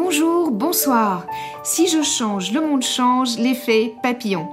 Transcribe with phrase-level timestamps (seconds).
[0.00, 1.26] Bonjour, bonsoir.
[1.64, 4.46] Si je change, le monde change, l'effet papillon.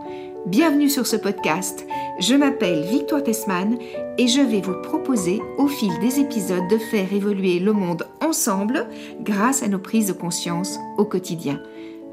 [0.47, 1.85] Bienvenue sur ce podcast.
[2.19, 3.77] Je m'appelle Victoire Tessman
[4.17, 8.87] et je vais vous proposer au fil des épisodes de faire évoluer le monde ensemble
[9.21, 11.61] grâce à nos prises de conscience au quotidien.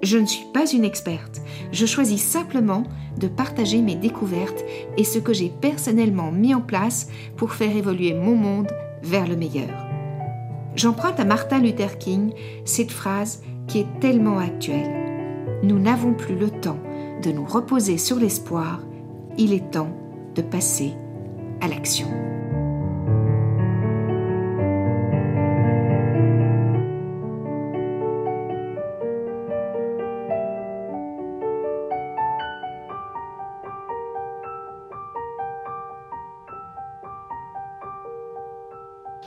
[0.03, 1.41] Je ne suis pas une experte.
[1.73, 2.83] Je choisis simplement
[3.17, 4.63] de partager mes découvertes
[4.99, 7.09] et ce que j'ai personnellement mis en place
[7.39, 8.71] pour faire évoluer mon monde
[9.03, 9.92] vers le meilleur.
[10.75, 12.33] J'emprunte à Martin Luther King
[12.65, 14.91] cette phrase qui est tellement actuelle.
[15.63, 16.79] Nous n'avons plus le temps
[17.23, 18.81] de nous reposer sur l'espoir,
[19.39, 19.91] il est temps
[20.35, 20.93] de passer
[21.61, 22.09] à l'action.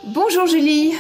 [0.03, 0.94] Bonjour Julie.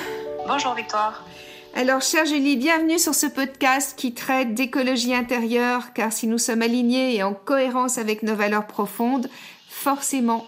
[0.47, 1.25] Bonjour Victoire.
[1.73, 6.61] Alors, chère Julie, bienvenue sur ce podcast qui traite d'écologie intérieure, car si nous sommes
[6.61, 9.27] alignés et en cohérence avec nos valeurs profondes,
[9.67, 10.45] forcément,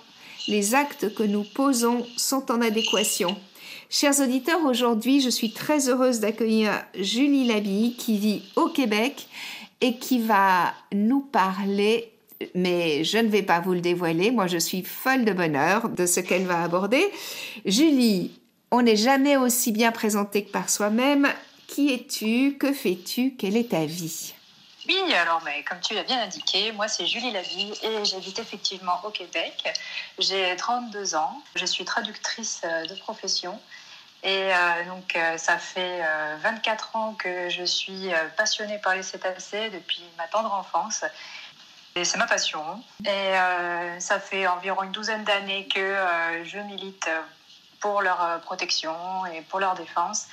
[0.47, 3.35] les actes que nous posons sont en adéquation.
[3.89, 9.27] Chers auditeurs, aujourd'hui, je suis très heureuse d'accueillir Julie Labille qui vit au Québec
[9.81, 12.11] et qui va nous parler
[12.53, 14.29] mais je ne vais pas vous le dévoiler.
[14.29, 17.03] Moi, je suis folle de bonheur de ce qu'elle va aborder.
[17.66, 18.31] Julie,
[18.71, 21.27] on n'est jamais aussi bien présenté que par soi-même.
[21.67, 22.57] Qui es-tu?
[22.57, 23.35] Que fais-tu?
[23.37, 24.33] Quelle est ta vie?
[24.87, 29.01] Oui, alors mais comme tu l'as bien indiqué, moi c'est Julie Lavie et j'habite effectivement
[29.03, 29.67] au Québec.
[30.17, 33.59] J'ai 32 ans, je suis traductrice euh, de profession.
[34.23, 36.01] Et euh, donc, euh, ça fait
[36.41, 41.03] 24 ans que je suis passionnée par les cétacés depuis ma tendre enfance.
[41.95, 42.81] Et c'est ma passion.
[43.05, 45.95] Et ça fait environ une douzaine d'années que
[46.43, 47.07] je milite
[47.80, 48.94] pour leur euh, protection
[49.33, 50.28] et pour leur défense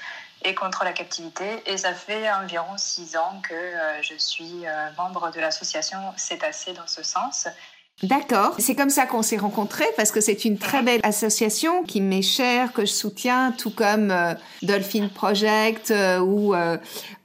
[0.45, 1.45] et contre la captivité.
[1.67, 6.73] Et ça fait environ six ans que euh, je suis euh, membre de l'association Cétacé
[6.73, 7.47] dans ce sens.
[8.03, 12.01] D'accord, c'est comme ça qu'on s'est rencontrés parce que c'est une très belle association qui
[12.01, 14.13] m'est chère, que je soutiens, tout comme
[14.63, 16.57] Dolphin Project ou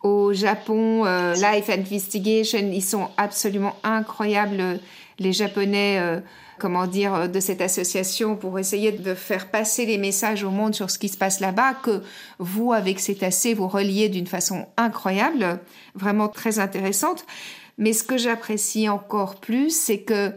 [0.04, 2.60] au Japon Life Investigation.
[2.72, 4.80] Ils sont absolument incroyables,
[5.18, 6.22] les Japonais
[6.60, 10.76] comment dire, euh, de cette association pour essayer de faire passer les messages au monde
[10.76, 12.04] sur ce qui se passe là-bas, que
[12.38, 15.60] vous, avec Cétacé, vous reliez d'une façon incroyable,
[15.96, 17.26] vraiment très intéressante.
[17.78, 20.34] Mais ce que j'apprécie encore plus, c'est que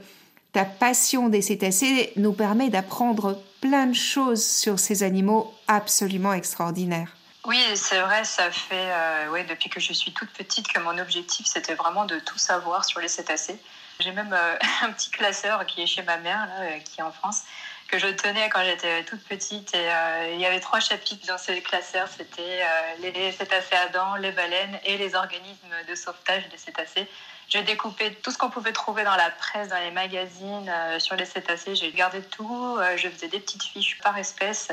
[0.52, 7.16] ta passion des cétacés nous permet d'apprendre plein de choses sur ces animaux absolument extraordinaires.
[7.44, 11.46] Oui, c'est vrai, ça fait euh, depuis que je suis toute petite que mon objectif
[11.46, 13.56] c'était vraiment de tout savoir sur les cétacés.
[14.02, 17.12] J'ai même euh, un petit classeur qui est chez ma mère, euh, qui est en
[17.12, 17.42] France,
[17.88, 19.74] que je tenais quand j'étais toute petite.
[19.74, 22.08] Et euh, il y avait trois chapitres dans ce classeur.
[22.08, 22.64] C'était
[23.00, 27.06] les cétacés à dents, les baleines et les organismes de sauvetage des cétacés.
[27.48, 31.26] Je découpais tout ce qu'on pouvait trouver dans la presse, dans les magazines sur les
[31.26, 31.74] cétacés.
[31.74, 32.78] J'ai gardé tout.
[32.96, 34.70] je faisais des petites fiches par espèce.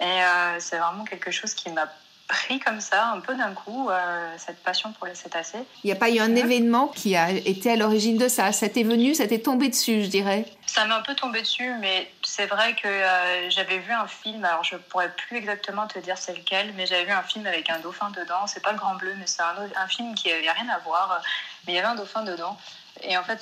[0.00, 0.20] Et
[0.58, 1.90] c'est vraiment quelque chose qui m'a
[2.30, 5.58] pris comme ça, un peu d'un coup, euh, cette passion pour les cétacés.
[5.82, 8.52] Il n'y a pas eu un événement qui a été à l'origine de ça?
[8.52, 10.44] Ça t'est venu, ça t'est tombé dessus, je dirais?
[10.66, 14.44] Ça m'a un peu tombé dessus, mais c'est vrai que euh, j'avais vu un film,
[14.44, 17.68] alors je pourrais plus exactement te dire c'est lequel, mais j'avais vu un film avec
[17.68, 18.46] un dauphin dedans.
[18.46, 21.20] C'est pas le Grand Bleu, mais c'est un, un, film qui avait rien à voir,
[21.66, 22.56] mais il y avait un dauphin dedans.
[23.02, 23.40] Et en fait,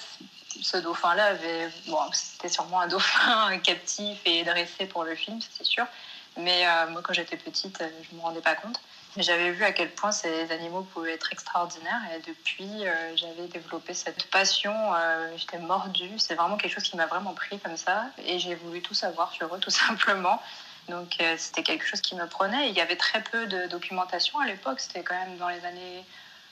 [0.62, 1.68] ce dauphin-là avait.
[1.88, 5.84] Bon, c'était sûrement un dauphin captif et dressé pour le film, c'est sûr.
[6.38, 8.80] Mais euh, moi, quand j'étais petite, euh, je ne me rendais pas compte.
[9.16, 13.92] J'avais vu à quel point ces animaux pouvaient être extraordinaires et depuis, euh, j'avais développé
[13.92, 14.72] cette passion.
[15.36, 16.18] J'étais mordue.
[16.18, 19.32] C'est vraiment quelque chose qui m'a vraiment pris comme ça et j'ai voulu tout savoir
[19.32, 20.40] sur eux, tout simplement.
[20.88, 22.68] Donc, c'était quelque chose qui me prenait.
[22.70, 24.80] Il y avait très peu de documentation à l'époque.
[24.80, 26.04] C'était quand même dans les années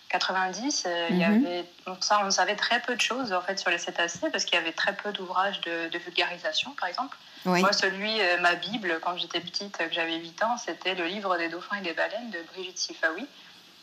[0.09, 0.87] 90.
[1.11, 1.47] Il y mhm.
[1.47, 1.65] avait,
[2.01, 4.61] ça, on savait très peu de choses en fait sur les cétacés parce qu'il y
[4.61, 7.17] avait très peu d'ouvrages de, de vulgarisation, par exemple.
[7.47, 11.37] Moi, celui, euh, ma Bible, quand j'étais petite, que j'avais 8 ans, c'était le livre
[11.39, 13.27] des dauphins et des baleines de Brigitte Sifawi.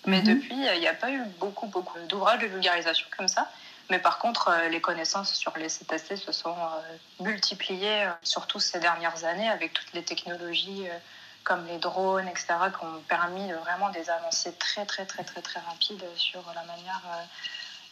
[0.06, 0.36] Mais mhm.
[0.36, 3.50] depuis, euh, il n'y a pas eu beaucoup, beaucoup d'ouvrages de vulgarisation comme ça.
[3.90, 6.56] Mais par contre, euh, les connaissances sur les cétacés se sont
[7.22, 10.88] multipliées, surtout ces dernières années, avec toutes les technologies
[11.44, 12.48] comme les drones, etc.,
[12.78, 17.02] qui ont permis vraiment des avancées très, très, très, très, très rapides sur la manière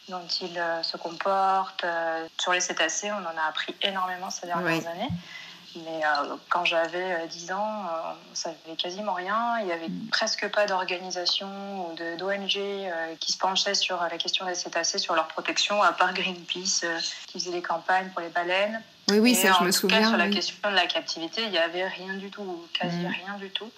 [0.08, 1.84] dont ils se comportent.
[2.40, 5.10] Sur les cétacés, on en a appris énormément ces dernières années.
[5.76, 9.58] Mais euh, quand j'avais 10 euh, ans, euh, on ne savait quasiment rien.
[9.60, 11.48] Il n'y avait presque pas d'organisation
[11.86, 12.58] ou d'ONG
[13.20, 16.84] qui se penchait sur la question des cétacés, sur leur protection, à part Greenpeace
[17.26, 18.82] qui faisait des campagnes pour les baleines.
[19.10, 20.00] Oui, oui, ça, je me souviens.
[20.00, 23.06] Cas, sur la question de la captivité, il n'y avait rien du tout, quasi mm.
[23.06, 23.70] rien du tout.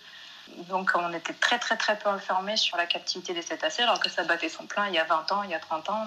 [0.69, 4.11] Donc on était très très très peu informés sur la captivité des cétacés, alors que
[4.11, 6.07] ça battait son plein il y a 20 ans, il y a 30 ans.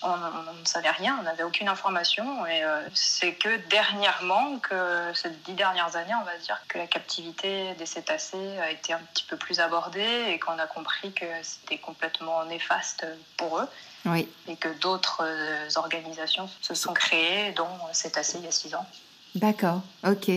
[0.00, 2.46] On, ne savait rien, on n'avait aucune information.
[2.46, 6.86] Et euh, c'est que dernièrement, que ces dix dernières années, on va dire, que la
[6.86, 11.26] captivité des cétacés a été un petit peu plus abordée et qu'on a compris que
[11.42, 13.06] c'était complètement néfaste
[13.36, 13.68] pour eux.
[14.06, 14.28] Oui.
[14.46, 18.86] Et que d'autres euh, organisations se sont créées, dont Cétacés il y a six ans.
[19.34, 20.30] D'accord, ok.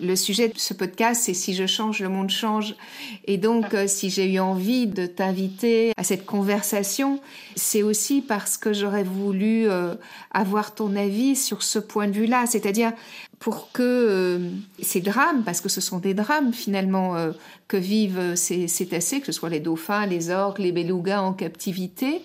[0.00, 2.74] Le sujet de ce podcast, c'est si je change, le monde change.
[3.26, 7.20] Et donc, euh, si j'ai eu envie de t'inviter à cette conversation,
[7.54, 9.94] c'est aussi parce que j'aurais voulu euh,
[10.32, 12.46] avoir ton avis sur ce point de vue-là.
[12.46, 12.92] C'est-à-dire,
[13.38, 14.50] pour que euh,
[14.82, 17.14] ces drames, parce que ce sont des drames finalement
[17.68, 22.22] que vivent ces cétacés, que ce soit les dauphins, les orques, les belugas en captivité,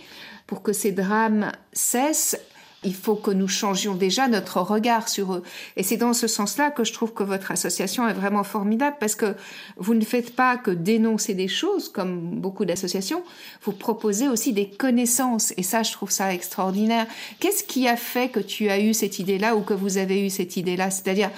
[0.48, 2.38] pour que ces drames cessent,
[2.84, 5.44] il faut que nous changions déjà notre regard sur eux.
[5.78, 9.16] Et c'est dans ce sens-là que je trouve que votre association est vraiment formidable parce
[9.16, 9.36] que
[9.78, 13.24] vous ne faites pas que dénoncer des choses comme beaucoup d'associations,
[13.64, 17.08] vous proposez aussi des connaissances et ça, je trouve ça extraordinaire.
[17.40, 20.30] Qu'est-ce qui a fait que tu as eu cette idée-là ou que vous avez eu
[20.30, 20.92] cette idée-là?
[20.92, 21.32] C'est-à-dire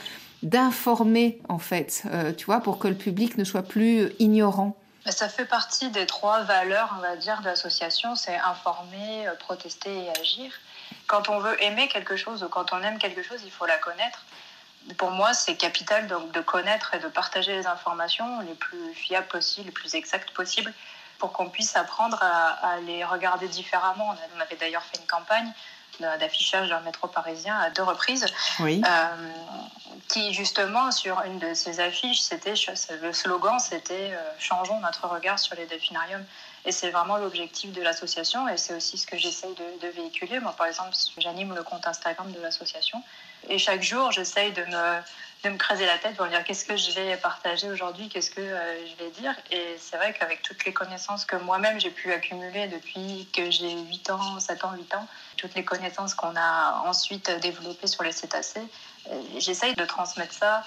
[0.44, 4.78] d'informer en fait, euh, tu vois, pour que le public ne soit plus ignorant.
[5.07, 10.06] Ça fait partie des trois valeurs, on va dire, de l'association, c'est informer, euh, protester
[10.06, 10.52] et agir
[11.07, 13.78] quand on veut aimer quelque chose ou quand on aime quelque chose, il faut la
[13.78, 14.25] connaître.
[14.98, 19.28] Pour moi, c'est capital donc, de connaître et de partager les informations les plus fiables
[19.28, 20.74] possibles, les plus exactes possibles,
[21.18, 24.16] pour qu'on puisse apprendre à, les regarder différemment.
[24.36, 25.51] On avait d'ailleurs fait une campagne
[26.19, 28.25] d'affichage dans le métro parisien à deux reprises,
[28.60, 28.81] oui.
[28.86, 29.31] euh,
[30.07, 32.54] qui justement sur une de ces affiches, c'était
[33.02, 36.25] le slogan, c'était euh, changeons notre regard sur les delphinariums.
[36.66, 40.40] Et c'est vraiment l'objectif de l'association et c'est aussi ce que j'essaye de, véhiculer.
[40.40, 43.04] Moi, par exemple, j'anime le compte Instagram de l'association
[43.50, 45.00] et chaque jour, j'essaye de me,
[45.44, 48.42] de me creuser la tête pour dire qu'est-ce que je vais partager aujourd'hui, qu'est-ce que
[48.42, 49.36] euh, je vais dire.
[49.51, 53.72] Et c'est vrai qu'avec toutes les connaissances que moi-même j'ai pu accumuler depuis que j'ai
[53.72, 58.12] 8 ans, 7 ans, 8 ans, toutes les connaissances qu'on a ensuite développées sur les
[58.12, 58.66] cétacés,
[59.38, 60.63] j'essaye de transmettre ça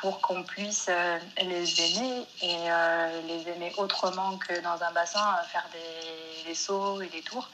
[0.00, 5.36] pour qu'on puisse euh, les aimer et euh, les aimer autrement que dans un bassin,
[5.50, 5.66] faire
[6.46, 7.50] des, sauts et des tours,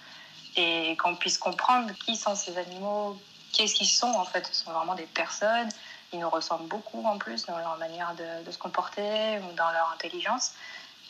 [0.57, 3.21] et qu'on puisse comprendre qui sont ces animaux,
[3.53, 4.47] qu'est-ce qu'ils sont en fait.
[4.47, 5.69] Ce sont vraiment des personnes,
[6.13, 9.91] ils nous ressemblent beaucoup en plus dans leur manière de se comporter ou dans leur
[9.95, 10.53] intelligence.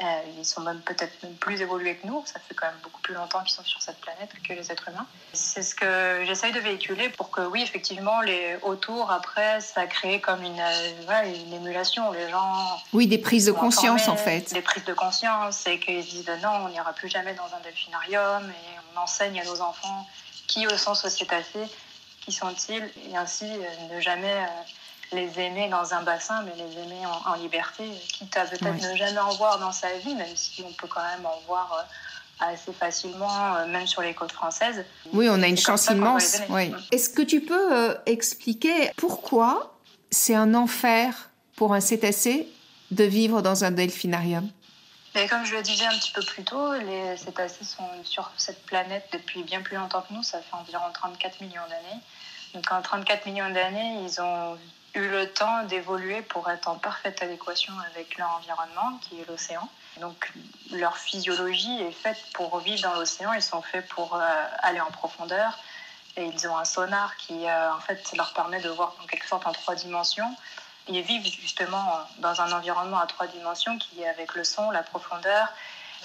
[0.00, 0.04] Euh,
[0.38, 2.24] ils sont même peut-être plus évolués que nous.
[2.26, 4.88] Ça fait quand même beaucoup plus longtemps qu'ils sont sur cette planète que les êtres
[4.88, 5.06] humains.
[5.32, 10.20] C'est ce que j'essaye de véhiculer pour que, oui, effectivement, les autour, après, ça crée
[10.20, 12.10] comme une, euh, une émulation.
[12.10, 12.80] Les gens.
[12.92, 14.52] Oui, des prises de conscience, en fait.
[14.52, 18.50] Des prises de conscience et qu'ils disent non, on n'ira plus jamais dans un delphinarium
[18.50, 20.08] et on enseigne à nos enfants
[20.48, 21.68] qui, au sens cétacés,
[22.20, 24.44] qui sont-ils et ainsi euh, ne jamais
[25.14, 29.18] les aimer dans un bassin, mais les aimer en, liberté, quitte à peut-être ne jamais
[29.18, 32.72] en voir dans sa vie, même si on peut quand même en voir euh, assez
[32.72, 34.84] facilement, euh, même sur les côtes françaises.
[35.12, 36.38] Oui, on a une chance immense.
[36.50, 36.72] Oui.
[36.90, 39.78] Est-ce que tu peux euh, expliquer pourquoi
[40.10, 42.48] c'est un enfer pour un cétacé
[42.90, 44.48] de vivre dans un delphinarium?
[45.14, 48.66] Mais comme je le disais un petit peu plus tôt, les cétacés sont sur cette
[48.66, 52.00] planète depuis bien plus longtemps que nous, ça fait environ 34 millions d'années.
[52.54, 54.56] Donc en 34 millions d'années, ils ont
[54.94, 59.68] eu le temps d'évoluer pour être en parfaite adéquation avec leur environnement, qui est l'océan.
[60.00, 60.32] Donc
[60.72, 64.90] leur physiologie est faite pour vivre dans l'océan, ils sont faits pour euh, aller en
[64.90, 65.58] profondeur,
[66.16, 69.26] et ils ont un sonar qui euh, en fait leur permet de voir en quelque
[69.26, 70.36] sorte en trois dimensions.
[70.88, 74.82] Ils vivent justement dans un environnement à trois dimensions qui est avec le son, la
[74.82, 75.48] profondeur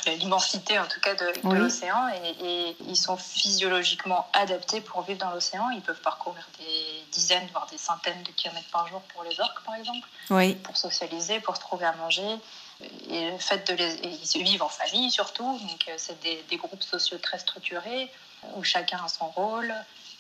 [0.06, 5.70] l'immensité en tout cas de, l'océan et, ils sont physiologiquement adaptés pour vivre dans l'océan.
[5.72, 9.64] Ils peuvent parcourir des dizaines, voire des centaines de kilomètres par jour pour les orques
[9.66, 10.56] par exemple, oui.
[10.56, 12.38] pour socialiser, pour se trouver à manger.
[13.10, 13.96] Et le fait de les,
[14.36, 18.10] ils vivent en famille surtout, donc euh, c'est des, des groupes sociaux très structurés
[18.56, 19.74] où chacun a son rôle,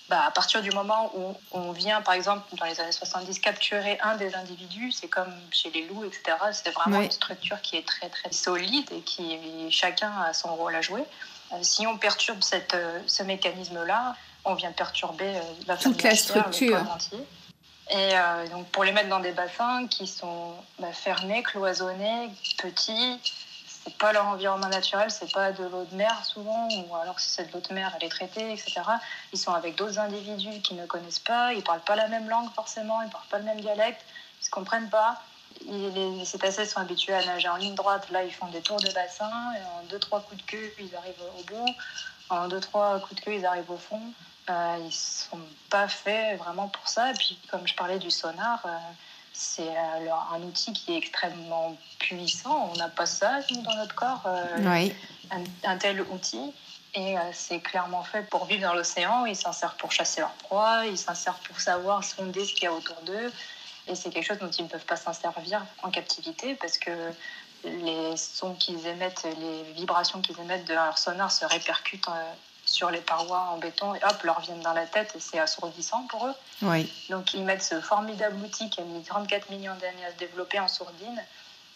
[0.09, 3.99] bah, à partir du moment où on vient, par exemple, dans les années 70, capturer
[4.01, 6.35] un des individus, c'est comme chez les loups, etc.
[6.51, 9.37] C'est vraiment une structure qui est très, très solide et qui
[9.69, 11.03] chacun a son rôle à jouer.
[11.51, 16.15] Euh, si on perturbe cette, euh, ce mécanisme-là, on vient perturber euh, la toute la
[16.15, 16.83] structure.
[17.91, 18.13] Et
[18.51, 23.19] donc pour les mettre dans des bassins qui sont bah, fermés, cloisonnés, petits,
[23.89, 27.29] c'est pas leur environnement naturel, c'est pas de l'eau de mer souvent, ou alors si
[27.29, 28.81] c'est de l'eau de mer, elle est traitée, etc.
[29.34, 32.51] Ils sont avec d'autres individus qui ne connaissent pas, ils parlent pas la même langue
[32.53, 34.01] forcément, ils parlent pas le même dialecte,
[34.41, 35.22] ils se comprennent pas.
[35.65, 38.91] Les cétacés sont habitués à nager en ligne droite, là ils font des tours de
[38.93, 41.75] bassin, en deux trois coups de queue ils arrivent au bout,
[42.29, 44.01] en deux trois coups de queue ils arrivent au fond.
[44.50, 47.12] Euh, ils sont pas faits vraiment pour ça.
[47.12, 48.60] Et puis comme je parlais du sonar.
[48.65, 48.77] Euh,
[49.39, 52.72] c'est un outil qui est extrêmement puissant.
[52.74, 54.27] On n'a pas ça dans notre corps,
[54.58, 54.93] oui.
[55.63, 56.53] un, tel outil.
[56.93, 59.25] Et c'est clairement fait pour vivre dans l'océan.
[59.25, 62.63] Ils s'en servent pour chasser leur proie, ils s'en servent pour savoir sonder ce qu'il
[62.63, 63.31] y a autour d'eux.
[63.88, 66.91] Et c'est quelque chose dont ils ne peuvent pas s'en servir en captivité parce que
[67.63, 72.34] les sons qu'ils émettent, les vibrations qu'ils émettent de leur sonar se répercutent euh,
[72.69, 76.05] sur les parois en béton et hop, leur viennent dans la tête et c'est assourdissant
[76.07, 76.33] pour eux.
[76.61, 76.91] Oui.
[77.09, 80.59] Donc ils mettent ce formidable outil qui a mis 34 millions d'années à se développer
[80.59, 81.21] en sourdine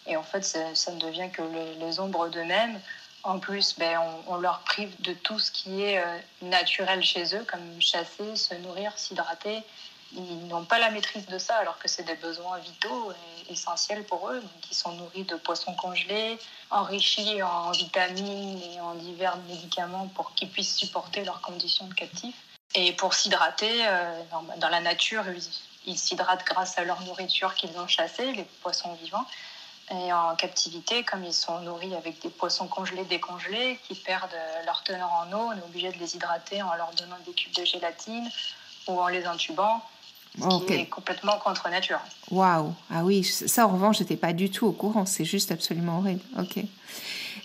[0.06, 1.42] et en fait ça, ne devient que
[1.80, 2.80] les, ombres d'eux-mêmes.
[3.22, 3.98] En plus, ben,
[4.28, 8.54] on, leur prive de tout ce qui est euh, naturel chez eux, comme chasser, se
[8.56, 9.62] nourrir, s'hydrater
[10.16, 13.12] ils n'ont pas la maîtrise de ça, alors que c'est des besoins vitaux
[13.48, 14.40] essentiels pour eux.
[14.40, 16.38] Donc, ils sont nourris de poissons congelés,
[16.70, 22.36] enrichis en vitamines et en divers médicaments pour qu'ils puissent supporter leurs conditions de captifs.
[22.74, 24.22] Et pour s'hydrater, euh,
[24.56, 25.24] dans la nature,
[25.86, 29.26] ils s'hydratent grâce à leur nourriture qu'ils ont chassée, les poissons vivants.
[29.90, 34.82] Et en captivité, comme ils sont nourris avec des poissons congelés, décongelés, qui perdent leur
[34.82, 37.64] teneur en eau, on est obligé de les hydrater en leur donnant des cubes de
[37.64, 38.30] gélatine
[38.86, 39.82] ou en les intubant
[40.38, 42.00] ce qui est complètement contre nature.
[42.30, 45.06] Waouh Ah oui, ça en revanche, j'étais pas du tout au courant.
[45.06, 46.22] C'est juste absolument horrible.
[46.38, 46.64] Ok.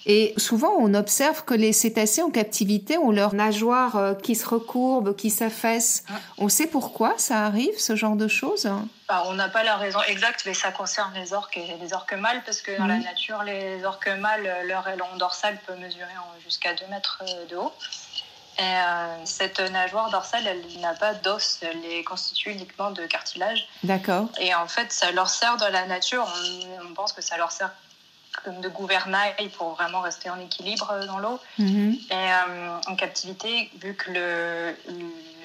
[0.06, 4.48] Et souvent, on observe que les cétacés en captivité ont leurs nageoires euh, qui se
[4.48, 6.04] recourbent, qui s'affaissent.
[6.38, 8.68] On sait pourquoi ça arrive, ce genre de choses?
[9.08, 12.14] Bah, On n'a pas la raison exacte, mais ça concerne les orques et les orques
[12.14, 16.06] mâles, parce que dans la nature, les orques mâles, leur élan dorsal peut mesurer
[16.44, 17.74] jusqu'à 2 mètres euh, de haut.
[18.60, 23.70] Et euh, cette nageoire dorsale, elle n'a pas d'os, elle est constituée uniquement de cartilage.
[23.84, 24.28] D'accord.
[24.38, 26.28] Et en fait, ça leur sert dans la nature,
[26.84, 27.72] on, pense que ça leur sert
[28.44, 31.40] comme de gouvernail pour vraiment rester en équilibre dans l'eau.
[31.58, 31.98] Mhm.
[32.12, 34.12] Et euh, en captivité, vu que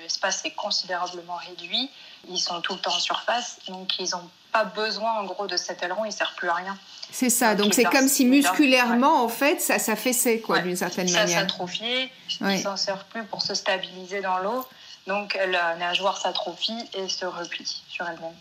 [0.02, 1.90] l'espace est considérablement réduit,
[2.28, 5.56] ils sont tout le temps en surface, donc ils n'ont pas besoin en gros de
[5.56, 6.78] cet aileron, il ne sert plus à rien.
[7.10, 11.28] C'est ça, donc c'est comme si musculairement, en fait, ça s'affaissait, quoi, d'une certaine manière.
[11.28, 12.56] Ça s'atrophie, ouais.
[12.56, 14.64] il s'en sert plus pour se stabiliser dans l'eau,
[15.06, 18.34] donc la nageoire s'atrophie et se replie sur elle-même.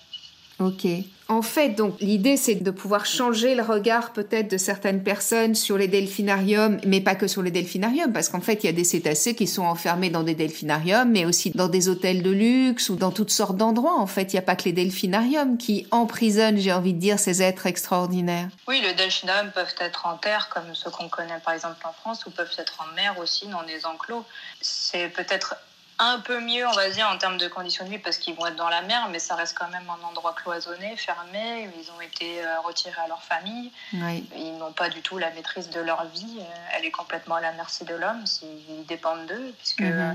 [0.59, 0.87] Ok.
[1.29, 5.77] En fait, donc l'idée c'est de pouvoir changer le regard peut-être de certaines personnes sur
[5.77, 8.83] les delphinariums, mais pas que sur les delphinariums, parce qu'en fait il y a des
[8.83, 12.97] cétacés qui sont enfermés dans des delphinariums, mais aussi dans des hôtels de luxe ou
[12.97, 13.97] dans toutes sortes d'endroits.
[13.97, 17.17] En fait, il n'y a pas que les delphinariums qui emprisonnent, j'ai envie de dire,
[17.19, 18.49] ces êtres extraordinaires.
[18.67, 22.25] Oui, les delphinariums peuvent être en terre, comme ceux qu'on connaît par exemple en France,
[22.25, 24.25] ou peuvent être en mer aussi, dans des enclos.
[24.61, 25.55] C'est peut-être
[25.99, 28.47] un peu mieux, on va dire, en termes de conditions de vie, parce qu'ils vont
[28.47, 31.69] être dans la mer, mais ça reste quand même un endroit cloisonné, fermé.
[31.79, 33.71] Ils ont été euh, retirés à leur famille.
[33.93, 36.37] Ils n'ont pas du tout la maîtrise de leur vie.
[36.39, 40.13] Euh, elle est complètement à la merci de l'homme s'ils dépendent d'eux, puisque euh,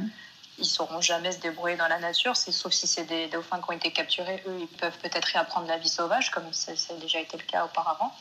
[0.59, 2.37] ils sauront jamais se débrouiller dans la nature.
[2.37, 5.79] Sauf si c'est des dauphins qui ont été capturés, eux, ils peuvent peut-être réapprendre la
[5.79, 8.13] vie sauvage, comme ça, ça a déjà été le cas auparavant.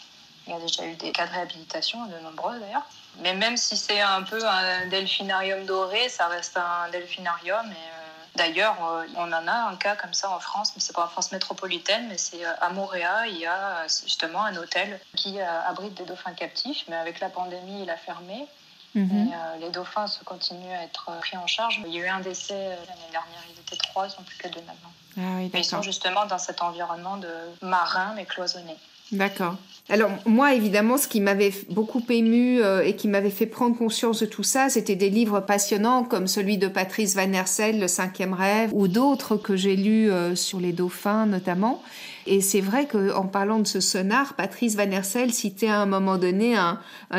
[0.47, 2.85] Il y a déjà eu des cas de réhabilitation, de nombreux d'ailleurs.
[3.19, 7.65] Mais même si c'est un peu un delphinarium doré, ça reste un delphinarium.
[7.65, 10.95] Et euh, d'ailleurs, euh, on en a un cas comme ça en France, mais c'est
[10.95, 14.99] pas en France métropolitaine, mais c'est euh, à Montréal, il y a justement un hôtel
[15.15, 18.47] qui abrite des dauphins captifs, mais avec la pandémie, il a fermé.
[18.95, 19.33] Mhm.
[19.33, 21.81] Et, les dauphins se continuent à être pris en charge.
[21.85, 24.47] Il y a eu un décès l'année dernière, ils étaient trois, ils sont plus que
[24.47, 24.91] deux maintenant.
[25.17, 27.29] Ah oui, ils sont justement dans cet environnement de
[27.61, 28.77] marin mais cloisonné.
[29.11, 29.55] D'accord.
[29.89, 34.19] Alors moi, évidemment, ce qui m'avait beaucoup ému euh, et qui m'avait fait prendre conscience
[34.19, 38.33] de tout ça, c'était des livres passionnants comme celui de Patrice Van Hersel, Le cinquième
[38.33, 41.81] rêve, ou d'autres que j'ai lus euh, sur les dauphins notamment.
[42.27, 46.17] Et c'est vrai qu'en parlant de ce sonar, Patrice Van Hersel citait à un moment
[46.17, 46.77] donné un,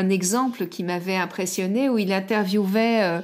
[0.09, 3.19] exemple qui m'avait impressionné où il interviewait euh,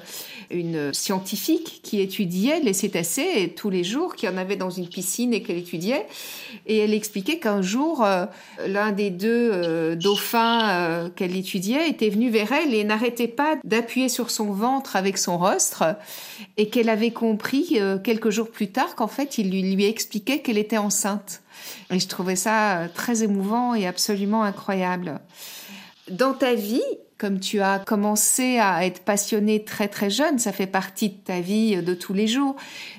[0.49, 5.33] une scientifique qui étudiait les cétacés tous les jours, qui en avait dans une piscine
[5.33, 6.05] et qu'elle étudiait.
[6.65, 8.25] Et elle expliquait qu'un jour, euh,
[8.67, 14.09] l'un des deux euh, dauphins qu'elle étudiait était venu vers elle et n'arrêtait pas d'appuyer
[14.09, 15.83] sur son ventre avec son rostre
[16.57, 20.77] et qu'elle avait compris quelques jours plus tard qu'en fait, il lui expliquait qu'elle était
[20.77, 21.41] enceinte.
[21.91, 25.19] Et je trouvais ça euh, très émouvant et absolument incroyable.
[26.09, 26.83] Dans ta vie,
[27.17, 31.39] comme tu as commencé à être passionné très très jeune, ça fait partie de ta
[31.39, 32.55] vie de tous les jours.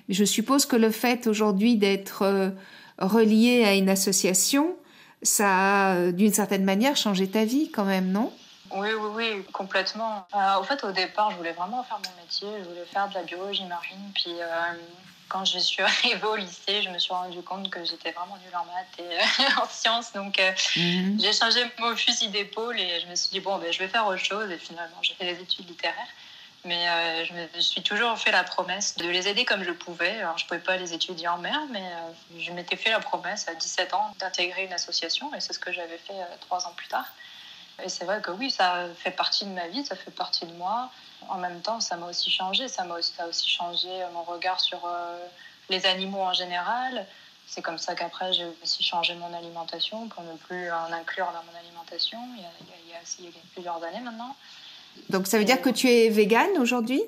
[0.08, 2.50] Je suppose que le fait aujourd'hui d'être euh,
[2.98, 4.74] relié à une association,
[5.22, 8.32] ça a euh, d'une certaine manière changé ta vie quand même, non?
[8.74, 10.26] Oui, oui, oui, complètement.
[10.32, 13.22] en fait, au départ, je voulais vraiment faire mon métier, je voulais faire de la
[13.22, 14.32] biologie marine, puis
[15.28, 18.56] quand je suis arrivée au lycée, je me suis rendu compte que j'étais vraiment nulle
[18.56, 20.12] en maths et euh, en sciences.
[20.12, 21.18] Donc, euh, mhm.
[21.20, 24.06] j'ai changé mon fusil d'épaule et je me suis dit, bon, ben, je vais faire
[24.06, 24.50] autre chose.
[24.50, 26.08] Et finalement, j'ai fait des études littéraires.
[26.64, 30.18] Mais euh, je me suis toujours fait la promesse de les aider comme je pouvais.
[30.18, 31.84] Alors, je ne pouvais pas les étudier en mer, mais
[32.40, 35.70] je m'étais fait la promesse à 17 ans d'intégrer une association, et c'est ce que
[35.70, 37.06] j'avais fait trois ans plus tard.
[37.84, 40.54] Et c'est vrai que oui, ça fait partie de ma vie, ça fait partie de
[40.54, 40.90] moi.
[41.28, 42.68] En même temps, ça m'a aussi changé.
[42.68, 44.80] Ça m'a aussi, aussi, changé mon regard sur
[45.68, 47.06] les animaux en général.
[47.46, 51.44] C'est comme ça qu'après, j'ai aussi changé mon alimentation pour ne plus en inclure dans
[51.50, 52.18] mon alimentation.
[52.36, 54.34] Il y a, il y a, il y a plusieurs années maintenant.
[55.10, 57.02] Donc ça veut dire que tu es végane aujourd'hui?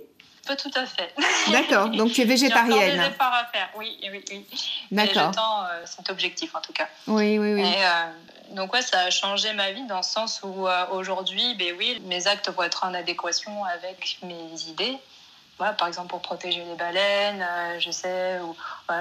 [0.47, 1.13] Pas tout à fait.
[1.53, 3.01] D'accord, donc tu es végétarienne.
[3.01, 4.47] J'ai efforts à faire, oui, oui, oui.
[4.91, 5.15] D'accord.
[5.15, 6.89] J'attends euh, cet objectif en tout cas.
[7.07, 7.61] Oui, oui, oui.
[7.61, 8.07] Et, euh,
[8.53, 12.01] donc ouais, ça a changé ma vie dans le sens où euh, aujourd'hui, ben oui,
[12.05, 14.99] mes actes vont être en adéquation avec mes idées.
[15.59, 17.45] Voilà, par exemple, pour protéger les baleines,
[17.81, 18.55] j'essaie ou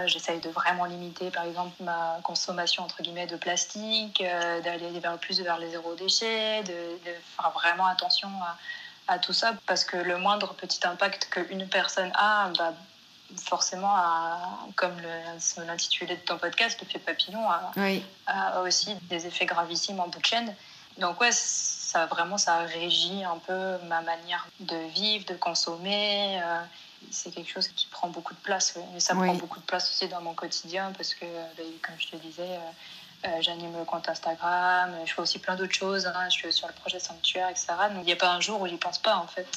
[0.07, 4.23] j'essaye de vraiment limiter, par exemple, ma consommation entre guillemets de plastique,
[4.63, 8.57] d'aller vers plus vers les zéro déchets, de, faire vraiment attention à,
[9.13, 12.73] à tout ça parce que le moindre petit impact qu'une personne a, bah,
[13.43, 13.95] forcément,
[14.75, 14.95] comme
[15.65, 17.45] l'intitulé de ton podcast, le fait papillon,
[18.27, 20.55] a, aussi des effets gravissimes en bout de chaîne.
[20.97, 26.41] Donc ouais, ça vraiment, ça régit un peu ma manière de vivre, de consommer.
[26.41, 26.61] Euh,
[27.11, 28.77] c'est quelque chose qui prend beaucoup de place.
[28.93, 32.07] Mais ça prend beaucoup de place aussi dans mon quotidien parce que, bah, comme je
[32.07, 32.71] te disais, euh,
[33.41, 36.05] j'anime le compte Instagram, je fais aussi plein d'autres choses.
[36.05, 36.27] Hein.
[36.29, 37.67] Je suis sur le projet Sanctuaire, etc.
[37.93, 39.47] Donc il n'y a pas un jour où j'y pense pas en fait.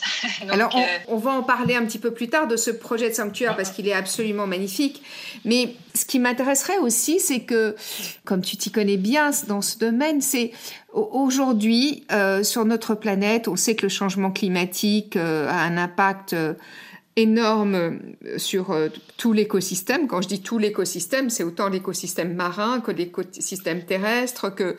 [0.50, 3.14] Alors euh, on, va en parler un petit peu plus tard de ce projet de
[3.14, 5.02] Sanctuaire parce qu'il est absolument magnifique.
[5.44, 7.76] Mais ce qui m'intéresserait aussi, c'est que,
[8.24, 10.52] comme tu t'y connais bien dans ce domaine, c'est
[10.92, 16.34] aujourd'hui euh, sur notre planète, on sait que le changement climatique a un impact
[17.16, 20.06] énorme euh, sur euh, tout l'écosystème.
[20.06, 24.76] Quand je dis tout l'écosystème, c'est autant l'écosystème marin que l'écosystème terrestre, que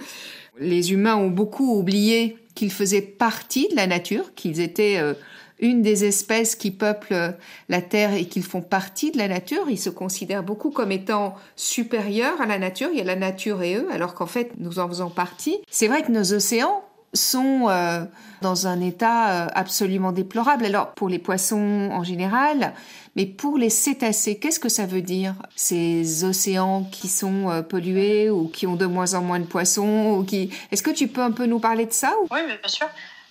[0.60, 5.14] les humains ont beaucoup oublié qu'ils faisaient partie de la nature, qu'ils étaient euh,
[5.60, 7.36] une des espèces qui peuplent
[7.70, 9.70] la Terre et qu'ils font partie de la nature.
[9.70, 12.90] Ils se considèrent beaucoup comme étant supérieurs à la nature.
[12.92, 15.60] Il y a la nature et eux, alors qu'en fait, nous en faisons partie.
[15.70, 16.84] C'est vrai que nos océans
[17.14, 18.06] sont euh,
[18.42, 20.66] dans un état euh, absolument déplorable.
[20.66, 22.74] Alors pour les poissons en général,
[23.16, 28.30] mais pour les cétacés, qu'est-ce que ça veut dire Ces océans qui sont euh, pollués
[28.30, 30.50] ou qui ont de moins en moins de poissons ou qui...
[30.72, 32.88] Est-ce que tu peux un peu nous parler de ça Oui, bien sûr.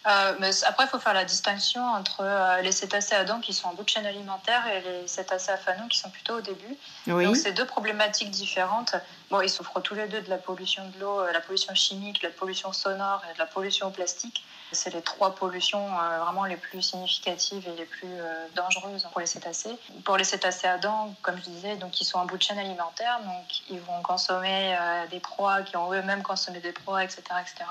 [0.06, 3.52] Euh, mais après, il faut faire la distinction entre euh, les cétacés à dents qui
[3.52, 6.40] sont en bout de chaîne alimentaire et les cétacés à fanon qui sont plutôt au
[6.40, 6.76] début.
[7.06, 8.94] Donc, c'est deux problématiques différentes.
[9.30, 12.22] Bon, ils souffrent tous les deux de la pollution de l'eau, euh, la pollution chimique,
[12.22, 14.42] la pollution sonore et de la pollution au plastique.
[14.72, 15.84] C'est les trois pollutions
[16.24, 18.06] vraiment les plus significatives et les plus
[18.54, 19.76] dangereuses pour les cétacés.
[20.04, 22.60] Pour les cétacés à dents, comme je disais, donc ils sont en bout de chaîne
[22.60, 24.78] alimentaire, donc ils vont consommer
[25.10, 27.64] des proies qui ont eux-mêmes consommé des proies, etc., etc.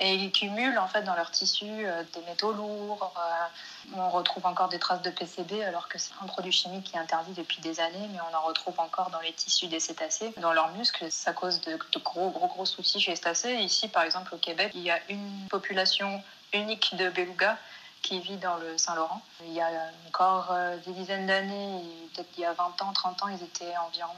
[0.00, 3.12] Et ils cumulent en fait dans leur tissu euh, des métaux lourds.
[3.16, 6.96] Euh, on retrouve encore des traces de PCB alors que c'est un produit chimique qui
[6.96, 10.34] est interdit depuis des années, mais on en retrouve encore dans les tissus des cétacés,
[10.38, 11.10] dans leurs muscles.
[11.10, 13.54] Ça cause de, gros, gros, gros soucis chez les cétacés.
[13.54, 17.56] Ici, par exemple, au Québec, il y a une population unique de belugas
[18.04, 19.22] qui vit dans le Saint-Laurent.
[19.44, 19.68] Il y a
[20.08, 21.80] encore euh, des dizaines d'années,
[22.14, 24.12] peut-être il y a 20 ans, 30 ans, ils étaient environ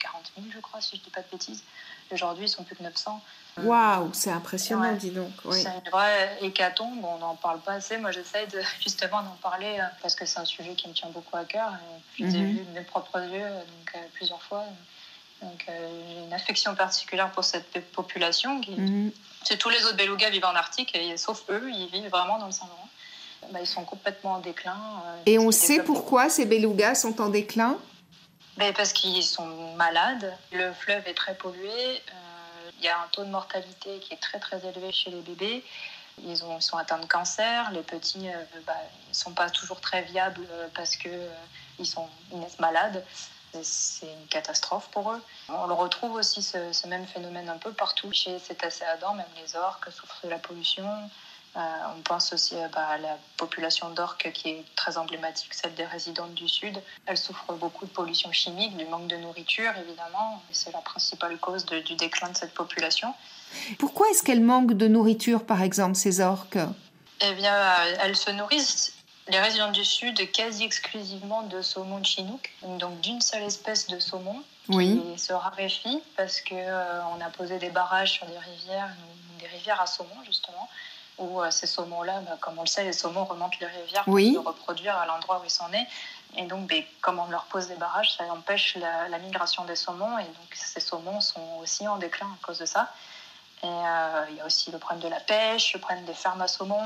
[0.00, 1.62] 40 000, je crois, si je ne dis pas de bêtises.
[2.12, 3.22] Aujourd'hui, ils sont plus que 900.
[3.58, 5.30] Waouh, c'est impressionnant, dis donc.
[5.52, 7.98] C'est une vraie hécatombe, on n'en parle pas assez.
[7.98, 11.10] Moi, j'essaie de, justement d'en parler euh, parce que c'est un sujet qui me tient
[11.10, 11.72] beaucoup à cœur.
[12.18, 12.52] J'ai mhm.
[12.52, 14.64] vu de mes propres yeux donc, euh, plusieurs fois.
[15.42, 18.60] Donc, euh, j'ai une affection particulière pour cette population.
[18.60, 18.72] Qui...
[18.72, 19.12] Mhm.
[19.44, 22.46] C'est tous les autres belugas vivent en Arctique, et, sauf eux, ils vivent vraiment dans
[22.46, 22.88] le Saint-Laurent.
[23.52, 24.76] Bah, ils sont complètement en déclin.
[25.26, 27.78] et on sait pourquoi ces belugas sont en déclin?
[28.56, 30.32] Ben, Parce qu'ils sont malades.
[30.52, 32.02] Le fleuve est très pollué.
[32.80, 35.62] Il y a un taux de mortalité qui est très très élevé chez les bébés.
[36.24, 37.70] Ils, ont, sont atteints de cancer.
[37.72, 38.76] Les petits ne euh, bah,
[39.12, 41.34] sont pas toujours très viables euh, parce qu'ils euh,
[41.78, 43.04] ils sont naissent malades.
[43.62, 45.20] C'est une catastrophe pour eux.
[45.48, 48.36] On le retrouve aussi ce, même phénomène un peu partout chez
[48.92, 50.86] Adam, même les orques souffrent de la pollution.
[51.56, 51.60] Euh,
[51.96, 55.84] on pense aussi euh, bah, à la population d'orques qui est très emblématique, celle des
[55.84, 56.80] résidentes du Sud.
[57.06, 60.40] Elle souffre beaucoup de pollution chimique, du manque de nourriture évidemment.
[60.52, 63.12] C'est la principale cause du déclin de cette population.
[63.78, 66.58] Pourquoi est-ce qu'elle manque de nourriture, par exemple, ces orques?
[67.20, 68.92] Eh bien, euh, elles se nourrissent
[69.26, 74.42] les résidents du Sud quasi exclusivement de saumon chinook, donc d'une seule espèce de saumon
[74.68, 78.88] qui se raréfie parce qu'on on a posé des barrages sur des rivières,
[79.40, 80.68] des rivières à saumon justement,
[81.20, 84.18] où euh, ces saumons-là, bah, comme on le sait, les saumons remontent les rivières pour
[84.18, 85.86] se reproduire à l'endroit où ils sont nés.
[86.36, 90.18] Et donc, ben, comme on leur pose des barrages, ça empêche la, migration des saumons.
[90.18, 92.92] Et donc, ces saumons sont aussi en déclin à cause de ça.
[93.62, 93.66] Et
[94.30, 96.82] il y a aussi le problème de la pêche, le problème des fermes à saumon.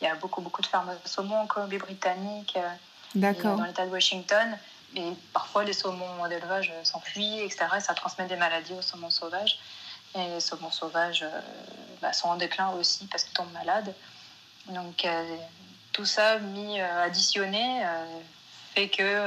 [0.00, 2.58] Il y a beaucoup, beaucoup de fermes à saumon en Colombie-Britannique,
[3.14, 4.58] dans l'État de Washington.
[4.94, 7.66] Et parfois, les saumons d'élevage s'enfuient, etc.
[7.76, 9.58] Et ça transmet des maladies aux saumons sauvages.
[10.14, 11.24] Et les saumons sauvages
[12.00, 13.94] bah, sont en déclin aussi parce qu'ils tombent malades.
[14.68, 15.06] Donc,
[15.92, 17.82] tout ça mis additionné
[18.74, 19.22] fait que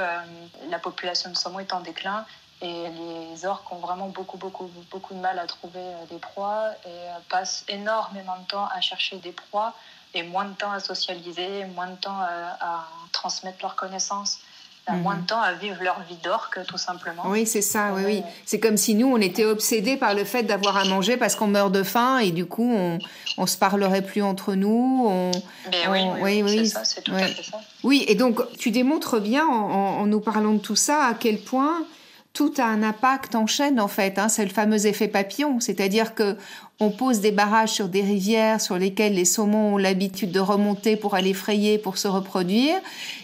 [0.70, 2.26] la population de saumon est en déclin
[2.62, 6.72] et les orques ont vraiment beaucoup, beaucoup, beaucoup de mal à trouver euh, des proies
[6.86, 9.74] et euh, passent énormément de temps à chercher des proies
[10.14, 14.40] et moins de temps à socialiser, moins de temps à, transmettre leurs connaissances.
[14.90, 15.26] Moins de mhm.
[15.28, 17.24] temps à vivre leur vie d'orque, tout simplement.
[17.28, 18.24] Oui, c'est ça, oui, oui.
[18.46, 21.48] C'est comme si nous, on était obsédés par le fait d'avoir à manger parce qu'on
[21.48, 23.00] meurt de faim et du coup, on,
[23.38, 25.06] on se parlerait plus entre nous.
[25.08, 25.32] On,
[25.72, 27.60] ben oui, oui, oui, c'est ça, c'est tout à fait ça.
[27.84, 31.40] Oui, et donc, tu démontres bien en, en, nous parlant de tout ça à quel
[31.40, 31.84] point
[32.34, 34.18] tout a un impact en chaîne en fait.
[34.18, 34.30] Hein.
[34.30, 36.38] c'est le fameux effet papillon, c'est-à-dire que
[36.80, 40.96] on pose des barrages sur des rivières sur lesquelles les saumons ont l'habitude de remonter
[40.96, 42.76] pour aller frayer, pour se reproduire.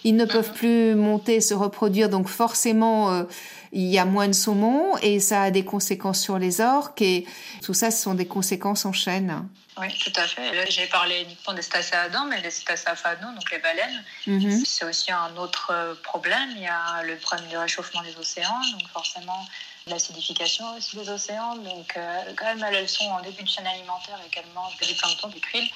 [0.03, 3.23] Ils ne peuvent plus monter, se reproduire, donc forcément euh,
[3.71, 7.25] il y a moins de saumons et ça a des conséquences sur les orques et
[7.63, 9.47] tout ça, ce sont des conséquences en chaîne.
[9.79, 10.69] Oui, tout à fait.
[10.71, 14.65] j'ai parlé uniquement des stacéadans, mais les stacéaphanon, donc les baleines, mhm.
[14.65, 16.49] c'est aussi un autre euh, problème.
[16.55, 19.45] Il y a le problème du réchauffement des océans, donc forcément
[19.85, 21.55] l'acidification aussi des océans.
[21.57, 24.93] Donc, euh, quand même, elles, sont en début de chaîne alimentaire et qu'elles mangent des
[24.95, 25.69] planctons, des krill,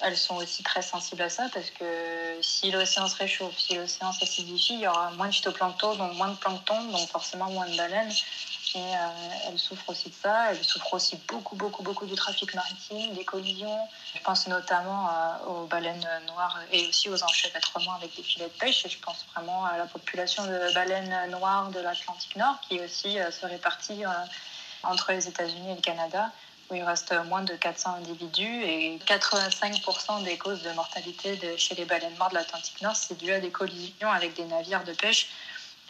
[0.00, 1.84] elles sont aussi très sensibles à ça parce que
[2.42, 6.28] si l'océan se réchauffe, si l'océan s'acidifie, il y aura moins de phytoplancton, donc moins
[6.28, 8.12] de plancton, donc forcément moins de baleines.
[8.76, 10.50] Et euh, elles souffrent aussi de ça.
[10.50, 13.78] Elles souffrent aussi beaucoup, beaucoup, beaucoup du trafic maritime, des collisions.
[14.14, 18.58] Je pense notamment euh, aux baleines noires et aussi aux enchevêtrements avec des filets de
[18.58, 18.84] pêche.
[18.84, 23.18] Et je pense vraiment à la population de baleines noires de l'Atlantique Nord qui aussi
[23.18, 24.02] euh, se répartit
[24.82, 26.30] entre les États-Unis et le Canada
[26.68, 31.84] où il reste moins de 400 individus et 85% des causes de mortalité chez les
[31.84, 35.28] baleines mortes de l'Atlantique Nord, c'est dû à des collisions avec des navires de pêche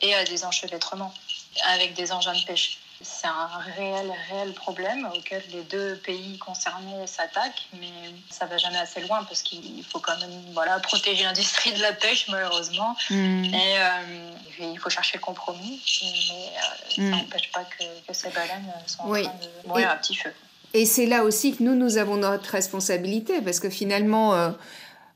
[0.03, 1.15] et à des enchevêtrements
[1.65, 2.79] avec des engins de pêche.
[3.03, 7.91] C'est un réel, réel problème auquel les deux pays concernés s'attaquent, mais
[8.31, 11.93] ça va jamais assez loin parce qu'il faut quand même voilà, protéger l'industrie de la
[11.93, 12.97] pêche, malheureusement.
[13.11, 13.45] Mm.
[13.45, 17.11] Et euh, il faut chercher le compromis, mais euh, ça mm.
[17.11, 20.33] n'empêche pas que, ces baleines sont en train de mourir à petit feu.
[20.73, 24.51] Et c'est là aussi que nous, nous avons notre responsabilité, parce que finalement, euh,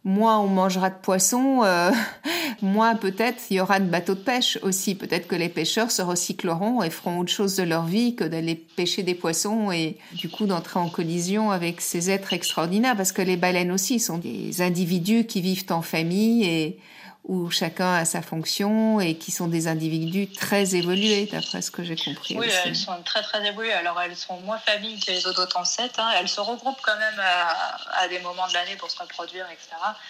[0.05, 1.91] moins on mangera de poissons, euh,
[2.63, 4.95] moins peut-être il y aura de bateaux de pêche aussi.
[4.95, 8.55] Peut-être que les pêcheurs se recycleront et feront autre chose de leur vie que d'aller
[8.55, 13.23] pêcher des poissons et du coup d'entrer en collision avec ces êtres extraordinaires, parce que
[13.23, 16.79] les baleines aussi sont des individus qui vivent en famille et
[17.25, 21.85] où chacun a sa fonction et qui sont des individus très évolués, d'après ce que
[21.85, 22.37] j'ai compris.
[22.39, 23.73] Oui, elles sont très très évoluées.
[23.73, 25.99] Alors elles sont moins familles que les odontocètes.
[25.99, 26.11] Hein.
[26.19, 29.69] Elles se regroupent quand même à, des moments de l'année pour se reproduire, etc.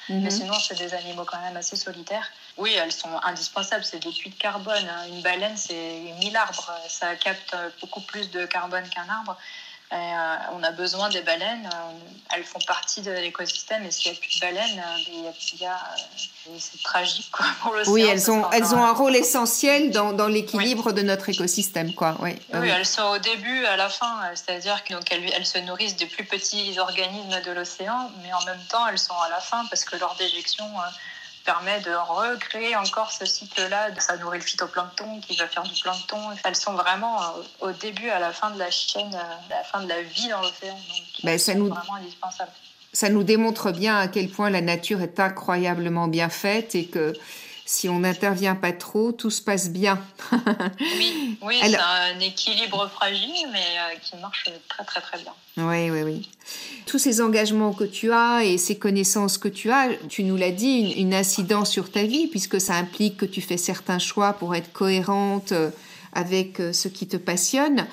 [0.09, 0.31] Mais mhm.
[0.31, 2.31] sinon, c'est des animaux quand même assez solitaires.
[2.57, 3.85] Oui, elles sont indispensables.
[3.85, 4.89] C'est des puits de carbone.
[4.89, 5.09] Hein.
[5.09, 6.73] Une baleine, c'est 1000 arbres.
[6.89, 9.37] Ça capte beaucoup plus de carbone qu'un arbre.
[9.93, 11.67] Euh, on a besoin des baleines.
[11.67, 15.61] Euh, elles font partie de l'écosystème et s'il n'y a plus de baleines, euh, il
[15.61, 15.79] y a,
[16.59, 17.29] c'est tragique
[17.61, 17.93] pour l'océan.
[17.93, 21.93] Oui, elles ont, elles ont un rôle essentiel dans, dans l'équilibre de notre écosystème.
[21.93, 22.17] Quoi.
[22.21, 24.21] Oui, oui, elles sont au début, à la fin.
[24.37, 28.87] C'est-à-dire qu'elles elles se nourrissent des plus petits organismes de l'océan, mais en même temps,
[28.87, 30.67] elles sont à la fin parce que lors déjection
[31.51, 33.89] permet de recréer encore ce cycle-là.
[33.99, 36.19] Ça nourrit le phytoplancton qui va faire du plancton.
[36.45, 39.65] Elles sont vraiment euh, au début, à la fin de la chaîne, euh, à la
[39.65, 40.75] fin de la vie dans l'océan.
[40.75, 41.69] Donc, ben, ça nous...
[41.69, 42.53] vraiment indispensable.
[42.93, 47.15] Ça nous démontre bien à quel point la nature est incroyablement bien faite et que
[47.71, 50.03] si on n'intervient pas trop, tout se passe bien.
[50.33, 55.33] oui, oui c'est un équilibre fragile, mais euh, qui marche très très très bien.
[55.57, 56.29] Oui, oui, oui.
[56.87, 60.51] Tous ces engagements que tu as et ces connaissances que tu as, tu nous l'as
[60.51, 64.33] dit, une, une, incidence sur ta vie, puisque ça implique que tu fais certains choix
[64.33, 65.71] pour être cohérente euh,
[66.13, 67.87] avec euh, ce qui te passionne.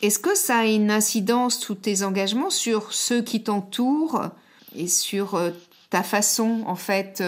[0.00, 4.26] Est-ce que ça a une incidence, tous tes engagements, sur ceux qui t'entourent
[4.76, 5.40] et sur
[5.90, 7.22] ta façon, en fait,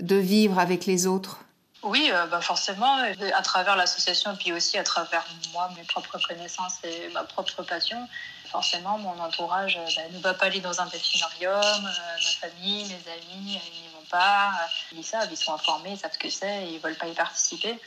[0.00, 1.44] de vivre avec les autres
[1.82, 6.74] oui, euh, bah forcément, à travers l'association, puis aussi à travers moi, mes propres connaissances
[6.84, 8.06] et ma propre passion,
[8.50, 12.84] forcément, mon entourage euh, bah, ne va pas aller dans un delphinarium, euh, ma famille,
[12.84, 14.52] mes amis, ils n'y vont pas,
[14.92, 17.14] ils savent, ils sont informés, ils savent ce que c'est, ils ne veulent pas y
[17.14, 17.78] participer.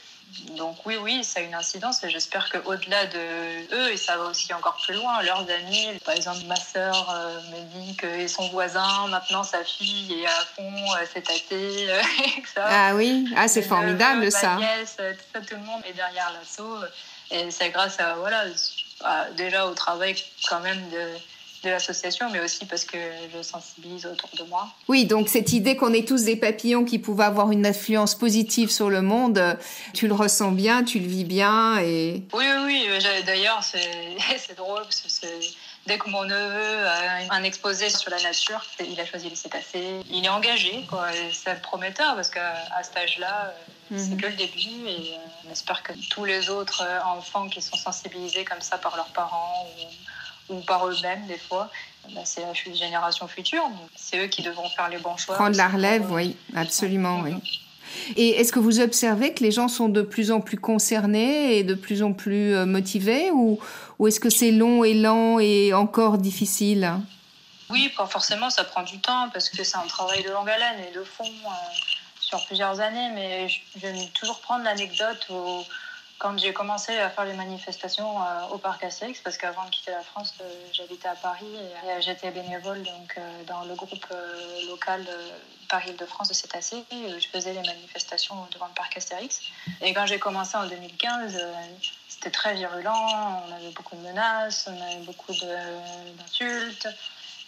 [0.56, 4.24] Donc oui, oui, ça a une incidence et j'espère qu'au-delà de eux, et ça va
[4.24, 8.48] aussi encore plus loin, leurs amis, par exemple ma sœur euh, me dit que son
[8.48, 12.02] voisin, maintenant sa fille est à fond, euh, c'est tâté, euh,
[12.56, 14.56] Ah oui, ah, c'est formidable ça.
[14.56, 15.40] Nièce, tout, ça.
[15.40, 16.78] tout le monde est derrière l'assaut
[17.30, 18.44] et c'est grâce à, voilà,
[19.36, 20.14] déjà au travail
[20.48, 21.18] quand même de
[21.64, 22.98] de l'association, mais aussi parce que
[23.32, 24.68] je sensibilise autour de moi.
[24.88, 28.70] Oui, donc cette idée qu'on est tous des papillons qui pouvaient avoir une influence positive
[28.70, 29.58] sur le monde,
[29.92, 32.22] tu le ressens bien, tu le vis bien et...
[32.32, 32.98] Oui, oui, oui.
[33.26, 35.26] D'ailleurs, c'est drôle parce que
[35.86, 40.00] dès que mon neveu a un exposé sur la nature, il a choisi les cétacés.
[40.10, 41.08] Il est engagé, quoi.
[41.32, 43.54] C'est prometteur parce qu'à cet âge-là,
[43.90, 44.20] c'est mhm.
[44.20, 47.76] que le début et euh, on espère que tous les autres euh, enfants qui sont
[47.76, 49.82] sensibilisés comme ça par leurs parents ou,
[50.66, 51.70] par eux-mêmes des fois,
[52.14, 53.68] bah, c'est la génération future.
[53.96, 55.36] C'est eux qui devront faire les bons choix.
[55.36, 57.34] Prendre la relève, oui, absolument, oui.
[58.16, 61.64] Et est-ce que vous observez que les gens sont de plus en plus concernés et
[61.64, 63.58] de plus en plus euh, motivés ou,
[63.98, 66.92] ou est-ce que c'est long et lent et encore difficile?
[67.70, 70.80] Oui, pas forcément, ça prend du temps parce que c'est un travail de longue haleine
[70.90, 71.24] et de fond
[72.20, 75.26] sur plusieurs années, mais je, vais toujours prendre l'anecdote
[76.24, 79.90] quand j'ai commencé à faire les manifestations euh, au parc Astérix, parce qu'avant de quitter
[79.90, 84.06] la France, euh, j'habitais à Paris et j'étais bénévole donc, euh, dans le groupe
[84.66, 85.06] local
[85.68, 86.82] Paris-Île-de-France de Cétacé.
[86.90, 89.42] Je faisais les manifestations devant le parc Astérix.
[89.82, 91.38] Et quand j'ai commencé en 2015,
[92.08, 96.88] c'était très virulent, on avait beaucoup de menaces, on avait beaucoup d'insultes.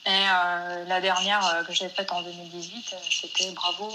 [0.05, 0.25] Et
[0.87, 3.91] la dernière que j'ai faite en 2018, c'était bravo,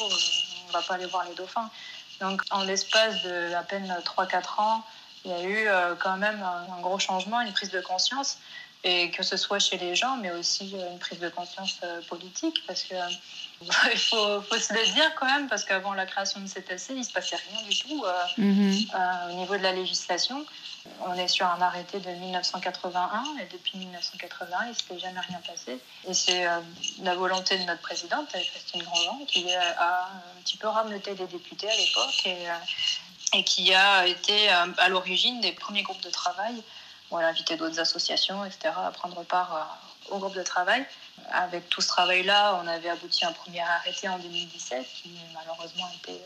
[0.68, 1.70] on va pas aller voir les dauphins.
[2.22, 4.86] Donc en l'espace de à peine 3-4 ans,
[5.26, 8.38] il y a eu euh, quand même un, gros changement, une prise de conscience,
[8.84, 12.02] et que ce soit chez les gens, mais aussi euh, une prise de conscience euh,
[12.10, 12.96] politique, parce que
[13.62, 17.06] il faut, faut, se le dire quand même, parce qu'avant la création de CTC, il
[17.06, 18.04] se passait rien du tout
[18.40, 19.30] mm-hmm.
[19.30, 20.46] au niveau de la législation.
[21.02, 25.40] On est sur un arrêté de 1981 et depuis 1981, il ne s'était jamais rien
[25.46, 25.80] passé.
[26.08, 26.60] Et c'est euh,
[27.04, 31.70] la volonté de notre présidente, Christine Grandjean, qui a un petit peu rameuté les députés
[31.70, 36.10] à l'époque et, euh, et, qui a été euh, à l'origine des premiers groupes de
[36.10, 36.64] travail.
[37.18, 40.86] Invité d'autres associations, etc., à prendre part au groupe de travail.
[41.32, 45.86] Avec tout ce travail-là, on avait abouti à un premier arrêté en 2017 qui malheureusement
[45.86, 46.22] a été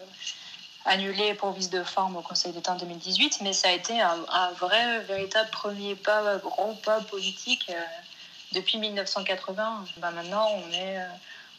[0.85, 4.51] annulé pour vice de forme au Conseil d'État en 2018, mais ça a été un,
[4.59, 7.81] vrai, véritable premier pas, gros pas politique euh,
[8.53, 9.85] depuis 1980.
[9.97, 11.07] Ben maintenant, on est euh,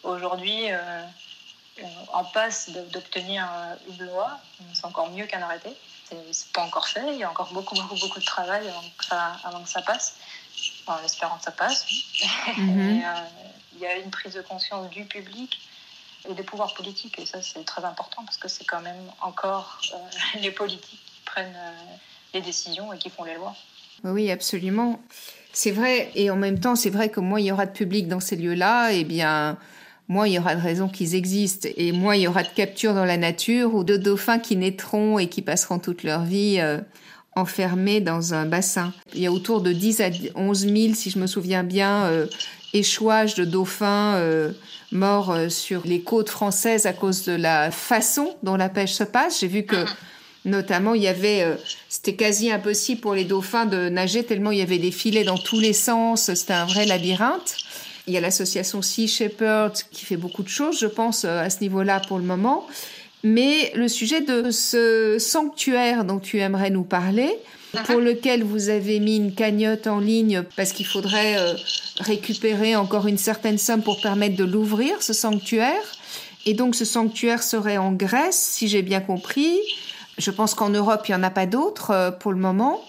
[0.05, 1.03] aujourd'hui euh,
[2.13, 3.49] en passe d'obtenir
[3.89, 4.39] une loi.
[4.73, 5.77] C'est encore mieux qu'un arrêté.
[6.09, 7.13] C'est pas encore fait.
[7.13, 9.83] Il y a encore beaucoup, beaucoup, beaucoup de travail avant que ça, avant que ça
[9.83, 10.17] passe.
[10.87, 11.87] En espérant que ça passe.
[12.57, 13.03] Mhm.
[13.75, 15.59] il y a une prise de conscience du public
[16.29, 17.19] et des pouvoirs politiques.
[17.19, 19.97] Et ça, c'est très important parce que c'est quand même encore euh,
[20.41, 21.97] les politiques qui prennent euh,
[22.35, 23.55] les décisions et qui font les lois.
[24.05, 25.01] Oui, absolument.
[25.53, 26.11] C'est vrai.
[26.15, 28.37] Et en même temps, c'est vrai que moins il y aura de public dans ces
[28.37, 29.59] lieux-là, et eh bien,
[30.09, 31.69] moins il y aura de raisons qu'ils existent.
[31.77, 35.19] Et moins il y aura de captures dans la nature ou de dauphins qui naîtront
[35.19, 36.57] et qui passeront toute leur vie.
[36.61, 36.79] Euh,
[37.39, 38.95] enfermés dans un bassin.
[39.15, 42.11] Il y a autour de 10 à 11 000, si je me souviens bien,
[42.73, 44.19] échouages de dauphins
[44.93, 49.05] morts euh, sur les côtes françaises à cause de la façon dont la pêche se
[49.05, 49.41] passe.
[49.41, 49.91] J'ai vu que ah.
[50.45, 51.55] notamment il y avait, euh,
[51.89, 55.39] c'était quasi impossible pour les dauphins de nager tellement il y avait des filets dans
[55.39, 56.33] tous les sens.
[56.35, 57.57] C'était un vrai labyrinthe.
[58.07, 61.51] Il y a l'association Sea Shepherd qui fait beaucoup de choses, je pense, euh, à
[61.51, 62.67] ce niveau-là pour le moment.
[63.25, 67.31] Mais le sujet de ce sanctuaire dont tu aimerais nous parler,
[67.85, 71.55] pour lequel vous avez mis une cagnotte en ligne parce qu'il faudrait euh,
[71.99, 75.83] récupérer encore une certaine somme pour permettre de l'ouvrir, ce sanctuaire.
[76.47, 79.59] Et donc ce sanctuaire serait en Grèce, si j'ai bien compris.
[80.19, 82.83] Je pense qu'en Europe, il n'y en a pas d'autres euh, pour le moment.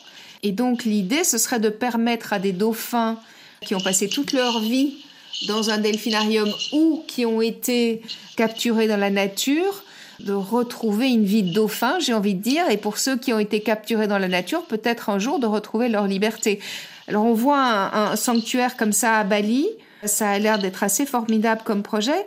[0.44, 3.20] Et donc l'idée, ce serait de permettre à des dauphins
[3.66, 5.04] qui ont passé toute leur vie
[5.46, 8.02] dans un delphinarium ou qui ont été
[8.36, 9.84] capturés dans la nature
[10.20, 13.40] de retrouver une vie de dauphin, j'ai envie de dire, et pour ceux qui ont
[13.40, 16.60] été capturés dans la nature, peut-être un jour de retrouver leur liberté.
[17.08, 19.68] Alors on voit un, sanctuaire comme ça à Bali,
[20.04, 22.26] ça a l'air d'être assez formidable comme projet.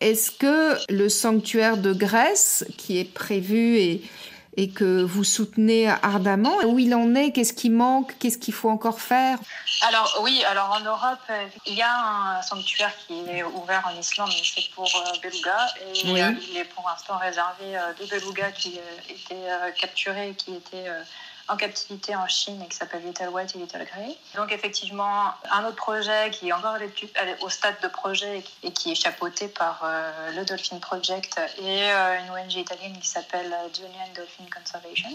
[0.00, 4.02] Est-ce que le sanctuaire de Grèce, qui est prévu et
[4.56, 6.56] et que vous soutenez ardemment.
[6.64, 7.32] Où il en est?
[7.32, 8.14] Qu'est-ce qui manque?
[8.18, 9.38] Qu'est-ce qu'il faut encore faire?
[9.88, 13.98] Alors oui, alors en Europe, euh, il y a un sanctuaire qui est ouvert en
[13.98, 18.06] Islande, mais c'est pour euh, belugas et euh, il est pour l'instant réservé à des
[18.06, 19.48] belugas qui étaient
[19.80, 20.88] capturés, qui étaient
[21.48, 24.16] en captivité en Chine et qui s'appelle Little White et Little Grey.
[24.36, 26.76] Donc effectivement, un autre projet qui est encore
[27.40, 32.18] au stade de projet et qui est chapeauté par euh, le Dolphin Project et euh,
[32.20, 35.10] une ONG italienne qui s'appelle Julian Dolphin Conservation.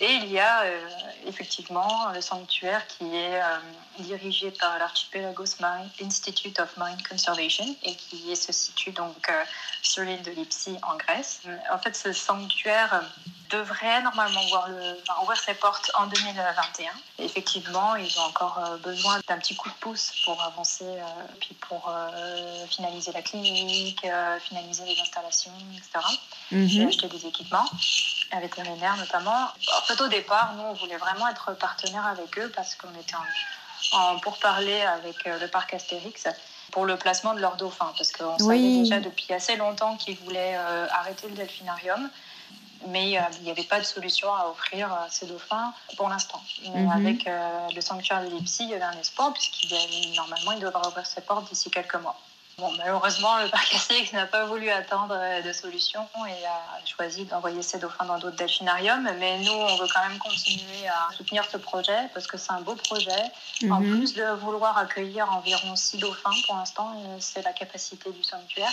[0.00, 0.88] Et il y a euh,
[1.26, 3.40] effectivement le sanctuaire qui est
[3.98, 9.28] dirigé par l'Archipelagos Marine Institute of Marine Conservation et qui se situe donc
[9.82, 11.42] sur l'île de Lipsi en Grèce.
[11.72, 13.02] En fait, ce sanctuaire
[13.50, 16.90] devrait normalement le, ouvrir ses portes en 2021.
[17.18, 21.04] effectivement, ils ont encore euh, besoin d'un petit coup de pouce pour avancer, euh,
[21.40, 24.06] puis pour euh, finaliser la clinique,
[24.40, 26.04] finaliser les installations, etc.
[26.52, 27.64] J'ai acheté des équipements,
[28.40, 29.48] vétérinaires notamment.
[29.76, 33.16] En fait, au départ, nous, on voulait vraiment être partenaire avec eux parce qu'on était
[33.92, 36.26] en, en pourparler avec le parc Astérix
[36.70, 40.54] pour le placement de leurs dauphins, parce qu'on savait déjà depuis assez longtemps qu'ils voulaient
[40.90, 42.10] arrêter le delphinarium
[42.86, 46.40] mais euh, il n'y avait pas de solution à offrir à ces dauphins pour l'instant.
[46.72, 46.90] Mais mhm.
[46.90, 50.86] avec euh, le sanctuaire de Lipsy, il y avait un espoir, puisqu'il normalement, il devrait
[50.86, 52.18] ouvrir ses portes d'ici quelques mois.
[52.58, 57.24] Bon, malheureusement, le parc Astérix n'a pas voulu attendre euh, de solution et a choisi
[57.24, 59.08] d'envoyer ses dauphins dans d'autres delphinariums.
[59.18, 62.60] Mais nous, on veut quand même continuer à soutenir ce projet parce que c'est un
[62.60, 63.22] beau projet.
[63.70, 63.98] En mhm.
[63.98, 68.72] plus de vouloir accueillir environ six dauphins pour l'instant, c'est la capacité du sanctuaire.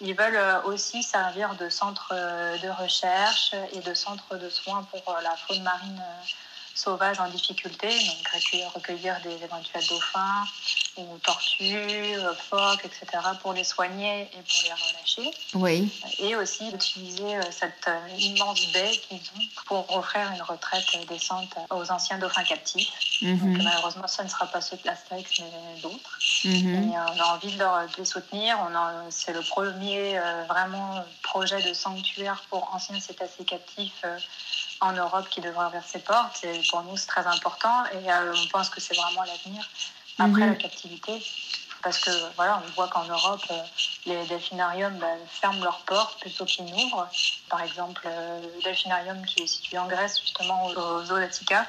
[0.00, 4.82] Ils veulent euh, aussi servir de centre euh, de recherche et de centre de soins
[4.90, 6.02] pour euh, la faune marine
[6.80, 10.44] sauvage en difficulté, donc recueillir des éventuels dauphins
[10.96, 12.16] ou tortues,
[12.48, 13.06] phoques, etc.,
[13.42, 15.38] pour les soigner et pour les relâcher.
[15.54, 15.92] Oui.
[16.18, 17.88] Et aussi utiliser cette
[18.18, 22.92] immense baie qu'ils ont pour offrir une retraite décente aux anciens dauphins captifs.
[23.22, 23.62] Mhm.
[23.62, 26.18] malheureusement, ça ne sera pas ceux de l'Astérix, mais d'autres.
[26.44, 26.92] Mhm.
[26.92, 28.58] on a envie de, les soutenir.
[29.10, 34.18] C'est le premier euh, vraiment projet de sanctuaire pour anciens cétacés captifs euh,
[34.80, 36.42] en Europe qui devrait ouvrir ses portes.
[36.44, 39.68] Et pour nous, c'est très important et euh, on pense que c'est vraiment l'avenir
[40.18, 40.50] après mhm.
[40.50, 41.22] la captivité.
[41.82, 43.44] Parce que voilà, on voit qu'en Europe,
[44.04, 47.08] les delphinariums bah, ferment leurs portes plutôt qu'ils n'ouvrent.
[47.48, 51.66] Par exemple, le delphinarium qui est situé en Grèce, justement au Zoo d'Attica,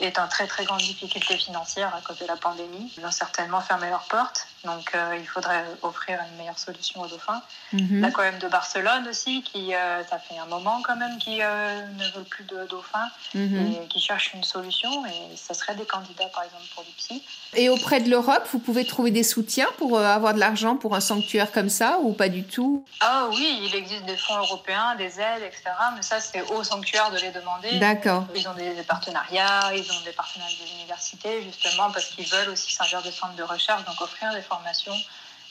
[0.00, 2.92] est en très très grande difficulté financière à cause de la pandémie.
[2.96, 7.06] Ils vont certainement fermer leurs portes, donc euh, il faudrait offrir une meilleure solution aux
[7.06, 7.40] dauphins.
[7.72, 8.00] Mhm.
[8.00, 12.18] L'aquarium de Barcelone aussi, qui euh, ça fait un moment quand même qui euh, ne
[12.18, 13.72] veut plus de dauphins mhm.
[13.72, 17.22] et qui cherche une solution et ce serait des candidats par exemple pour l'IPSI.
[17.54, 21.00] Et auprès de l'Europe, vous pouvez trouver des soutiens pour avoir de l'argent pour un
[21.00, 22.84] sanctuaire comme ça ou pas du tout?
[23.00, 25.62] Ah oui, il existe des fonds européens, des aides, etc.
[25.94, 27.78] Mais ça c'est au sanctuaire de les demander.
[27.78, 28.24] D'accord.
[28.34, 32.72] Ils ont des partenariats, ils ont des partenariats des universités justement parce qu'ils veulent aussi
[32.72, 34.42] servir de centre de recherche, donc offrir des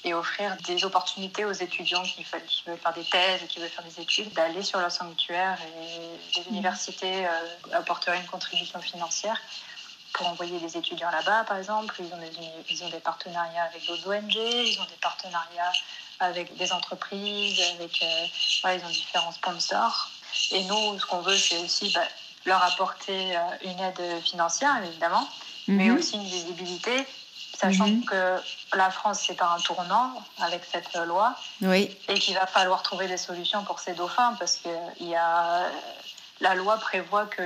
[0.05, 3.83] et offrir des opportunités aux étudiants qui veulent, faire des thèses et qui veulent faire
[3.83, 6.53] des études, d'aller sur le sanctuaire et les mmh.
[6.53, 7.29] universités euh,
[7.73, 9.39] apporteraient une contribution financière
[10.13, 11.95] pour envoyer des étudiants là-bas, par exemple.
[11.99, 12.31] Ils ont, des,
[12.69, 15.73] ils ont des partenariats avec d'autres ONG, ils ont des partenariats
[16.19, 20.09] avec des entreprises, avec, euh, ils ont différents sponsors.
[20.51, 22.07] Et nous, ce qu'on veut, c'est aussi bah,
[22.45, 25.27] leur apporter euh, une aide financière, évidemment,
[25.67, 25.97] mais mhm.
[25.97, 27.05] aussi une visibilité,
[27.59, 28.05] sachant mhm.
[28.05, 28.37] que
[28.73, 31.95] la France, c'est un tournant avec cette loi, oui.
[32.07, 35.67] et qu'il va falloir trouver des solutions pour ces dauphins, parce que il y a,
[36.41, 37.41] la loi prévoit que,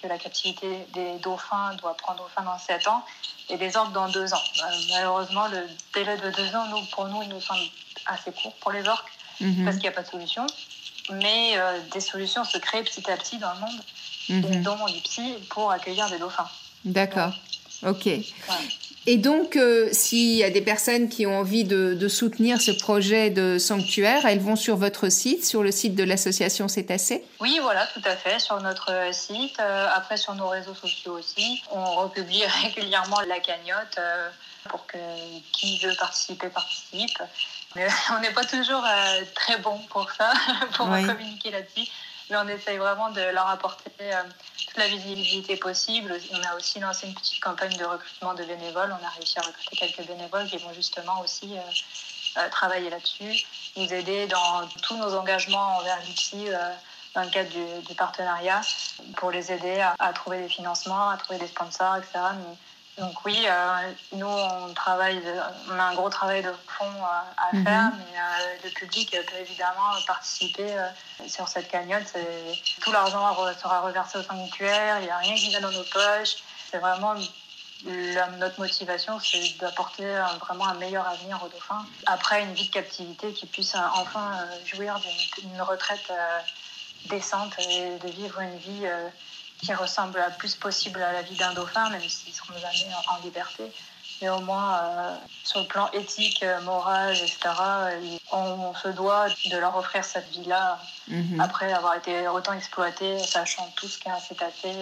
[0.00, 3.04] que la captivité des dauphins doit prendre fin dans 7 ans,
[3.48, 4.36] et des orques dans 2 ans.
[4.36, 7.60] Euh, malheureusement, le délai de 2 ans, nous, pour nous, il nous semble
[8.06, 9.10] assez court pour les orques,
[9.40, 9.64] mhm.
[9.64, 10.46] parce qu'il n'y a pas de solution.
[11.12, 13.80] Mais euh, des solutions se créent petit à petit dans le monde
[14.28, 14.62] mmh.
[14.62, 16.48] dont l'IPSI, pour accueillir des dauphins.
[16.84, 17.32] D'accord.
[17.86, 18.08] Ok.
[19.08, 23.30] Et donc, euh, s'il y a des personnes qui ont envie de, soutenir ce projet
[23.30, 27.86] de sanctuaire, elles vont sur votre site, sur le site de l'association Cétacé Oui, voilà,
[27.86, 29.60] tout à fait, sur notre site.
[29.60, 31.62] Euh, après, sur nos réseaux sociaux aussi.
[31.70, 34.28] On republie régulièrement la cagnotte euh,
[34.68, 34.98] pour que
[35.52, 37.22] qui veut participer, participe.
[37.76, 38.84] Mais on n'est pas toujours
[39.36, 40.32] très bon pour ça,
[40.76, 41.88] pour communiquer là-dessus
[42.30, 44.22] mais on essaye vraiment de leur apporter euh,
[44.66, 46.12] toute la visibilité possible.
[46.32, 48.94] On a aussi lancé une petite campagne de recrutement de bénévoles.
[49.00, 51.60] On a réussi à recruter quelques bénévoles qui vont justement aussi euh,
[52.38, 56.48] euh, travailler là-dessus, nous aider dans tous nos engagements envers l'IPSI
[57.14, 58.60] dans le cadre du, partenariat
[59.16, 62.18] pour les aider à, trouver des financements, à trouver des sponsors, etc.
[62.98, 65.20] Donc oui, euh, nous on travaille,
[65.70, 67.64] on a un gros travail de fond euh, à mhm.
[67.64, 70.74] faire, mais euh, le public peut évidemment participer
[71.26, 72.14] sur cette cagnotte.
[72.80, 76.36] Tout l'argent sera reversé au sanctuaire, il n'y a rien qui vient dans nos poches.
[76.70, 77.14] C'est vraiment
[78.38, 80.06] notre motivation, c'est d'apporter
[80.40, 81.84] vraiment un meilleur avenir aux dauphins.
[82.06, 84.98] Après une vie de captivité qui puisse enfin jouir
[85.38, 86.10] d'une retraite
[87.10, 88.86] décente et de vivre une vie
[89.58, 93.24] qui ressemble le plus possible à la vie d'un dauphin, même s'ils seront jamais en,
[93.24, 93.64] liberté.
[94.22, 97.38] Mais au moins, euh, sur le plan éthique, euh, moral, etc.,
[98.32, 101.40] on, se doit de leur offrir cette vie-là mhm.
[101.40, 104.72] après avoir été autant exploité, sachant tout ce qui s'est passé.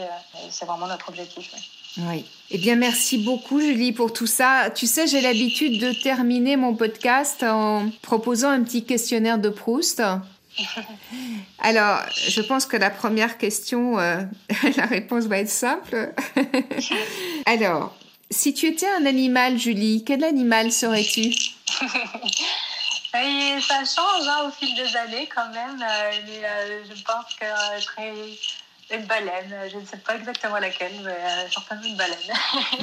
[0.50, 1.50] C'est vraiment notre objectif.
[1.98, 2.24] Oui.
[2.50, 4.70] Eh bien, merci beaucoup, Julie, pour tout ça.
[4.74, 10.02] Tu sais, j'ai l'habitude de terminer mon podcast en proposant un petit questionnaire de Proust.
[11.58, 14.22] Alors, je pense que la première question, euh,
[14.76, 16.12] la réponse va être simple.
[17.46, 17.96] Alors,
[18.30, 21.32] si tu étais un animal, Julie, quel animal serais-tu?
[23.14, 27.46] Ça change hein, au fil des années quand même, euh, euh, je pense que
[27.78, 27.86] je
[28.96, 32.18] une baleine, je ne sais pas exactement laquelle, mais euh, certainement une baleine.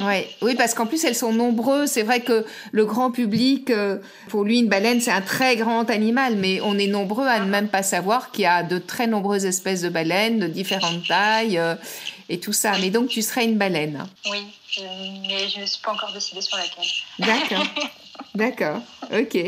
[0.06, 0.28] ouais.
[0.40, 1.90] Oui, parce qu'en plus elles sont nombreuses.
[1.90, 3.98] C'est vrai que le grand public, euh,
[4.28, 7.46] pour lui, une baleine, c'est un très grand animal, mais on est nombreux à ne
[7.46, 11.58] même pas savoir qu'il y a de très nombreuses espèces de baleines, de différentes tailles
[11.58, 11.74] euh,
[12.28, 12.72] et tout ça.
[12.80, 14.06] Mais donc tu serais une baleine.
[14.30, 14.46] Oui,
[15.28, 16.84] mais je ne suis pas encore décidée sur laquelle.
[17.18, 17.66] D'accord.
[18.34, 18.80] D'accord.
[19.12, 19.38] Ok.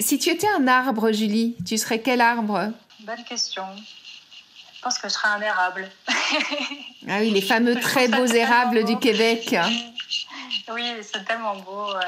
[0.00, 2.72] Si tu étais un arbre, Julie, tu serais quel arbre?
[3.00, 3.64] Bonne question
[4.82, 5.90] pense que je serais un érable.
[7.08, 9.54] ah oui, les fameux très beaux érables du Québec.
[10.68, 11.94] Oui, c'est tellement beau.
[11.94, 12.00] Euh,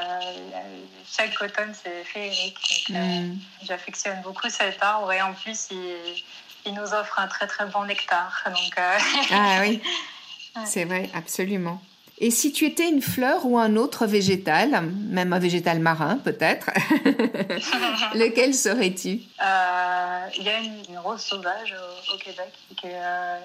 [1.05, 2.87] chaque automne, c'est féerique.
[2.91, 3.39] Euh, mm.
[3.63, 8.43] J'affectionne beaucoup cet arbre et en plus, il, nous offre un très très bon nectar.
[8.45, 8.97] Donc, euh,
[9.31, 9.81] Ah oui,
[10.65, 11.81] c'est vrai, absolument.
[12.21, 16.69] Et si tu étais une fleur ou un autre végétal, même un végétal marin peut-être,
[18.13, 19.21] lequel serais-tu?
[19.41, 21.73] Euh, Il y a une, rose sauvage
[22.13, 22.51] au, Québec
[22.81, 23.37] que euh,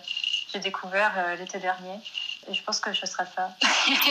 [0.53, 2.01] j'ai découvert euh, l'été dernier.
[2.53, 3.51] Je pense que je serai ça.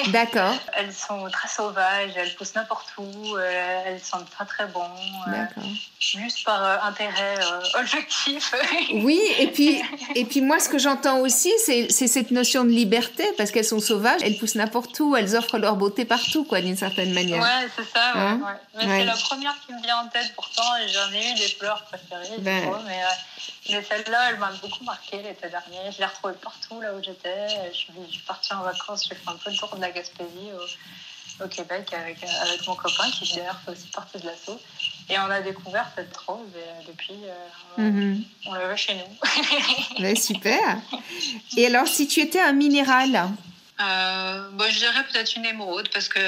[0.08, 0.54] D'accord.
[0.74, 4.86] elles sont très sauvages, elles poussent n'importe où, euh, elles sentent très très bon.
[5.28, 5.64] Euh, D'accord.
[6.00, 7.36] Juste par euh, intérêt
[7.76, 8.54] olfactif.
[8.94, 9.82] oui, et puis,
[10.16, 13.80] et puis moi, ce que j'entends aussi, c'est cette notion de liberté, parce qu'elles sont
[13.80, 17.42] sauvages, elles poussent n'importe où, elles offrent leur beauté partout, quoi, d'une certaine manière.
[17.42, 18.12] Ouais, c'est ça.
[18.16, 18.42] Hein
[18.80, 21.84] c'est la première qui me vient en tête pourtant, et j'en ai eu des fleurs
[21.84, 22.72] préférées, ben.
[22.86, 23.02] mais
[23.70, 25.92] mais celle-là, elle m'a beaucoup marqué l'été dernier.
[25.92, 27.48] Je l'ai retrouvée partout là où j'étais.
[27.74, 30.50] Je suis partie en vacances, j'ai fait un peu le tour de la Gaspésie
[31.42, 34.60] au, Québec avec, avec mon copain qui d'ailleurs fait aussi partie de l'assaut.
[35.10, 38.24] Et on a découvert cette rose et euh, depuis, euh, mhm.
[38.46, 40.16] on la veut chez nous.
[40.16, 40.78] super.
[41.58, 43.30] Et alors, si tu étais un minéral?
[43.82, 46.20] Euh, bon, Je dirais peut-être une émeraude parce que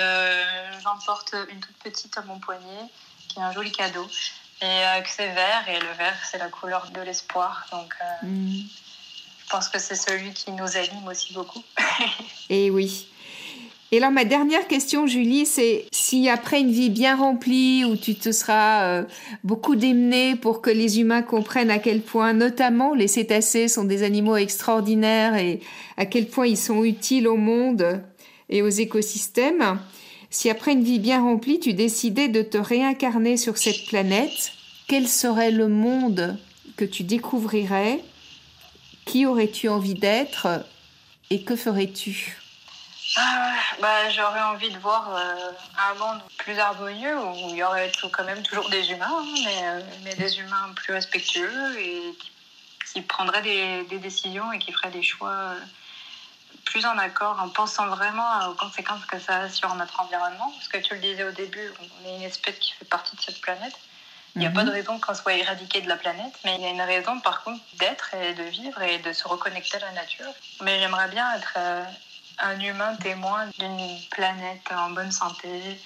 [0.83, 2.89] j'en porte une toute petite à mon poignet
[3.29, 4.09] qui est un joli cadeau.
[4.61, 7.67] Et euh, que c'est vert, et le vert, c'est la couleur de l'espoir.
[7.71, 8.63] Donc, euh, mm.
[9.45, 11.61] Je pense que c'est celui qui nous anime aussi beaucoup.
[12.49, 13.07] et oui.
[13.91, 18.15] Et alors, ma dernière question, Julie, c'est si après une vie bien remplie, où tu
[18.15, 19.03] te seras euh,
[19.43, 24.01] beaucoup démené pour que les humains comprennent à quel point, notamment, les cétacés sont des
[24.01, 25.59] animaux extraordinaires et
[25.97, 28.01] à quel point ils sont utiles au monde
[28.49, 29.79] et aux écosystèmes,
[30.31, 34.51] si après une vie bien remplie, tu décidais de te réincarner sur cette planète,
[34.87, 36.37] quel serait le monde
[36.75, 38.01] que tu découvrirais
[39.05, 40.65] Qui aurais-tu envie d'être
[41.29, 42.37] et que ferais-tu
[43.17, 45.51] ah, bah, J'aurais envie de voir euh,
[45.89, 49.81] un monde plus harmonieux où il y aurait quand même toujours des humains, hein, euh,
[50.03, 52.15] mais, des humains plus respectueux et
[52.91, 55.59] qui, prendraient des, des, décisions et qui feraient des choix euh,
[56.65, 60.51] plus en accord en pensant vraiment aux conséquences que ça a sur notre environnement.
[60.55, 63.21] Parce que tu le disais au début, on est une espèce qui fait partie de
[63.21, 63.75] cette planète.
[64.35, 64.75] Il n'y a pas de mhm.
[64.75, 67.63] raison qu'on soit éradiqué de la planète, mais il y a une raison par contre
[67.79, 70.31] d'être et de vivre et de se reconnecter à la nature.
[70.61, 71.83] Mais j'aimerais bien être euh,
[72.39, 75.79] un humain témoin d'une planète en bonne santé,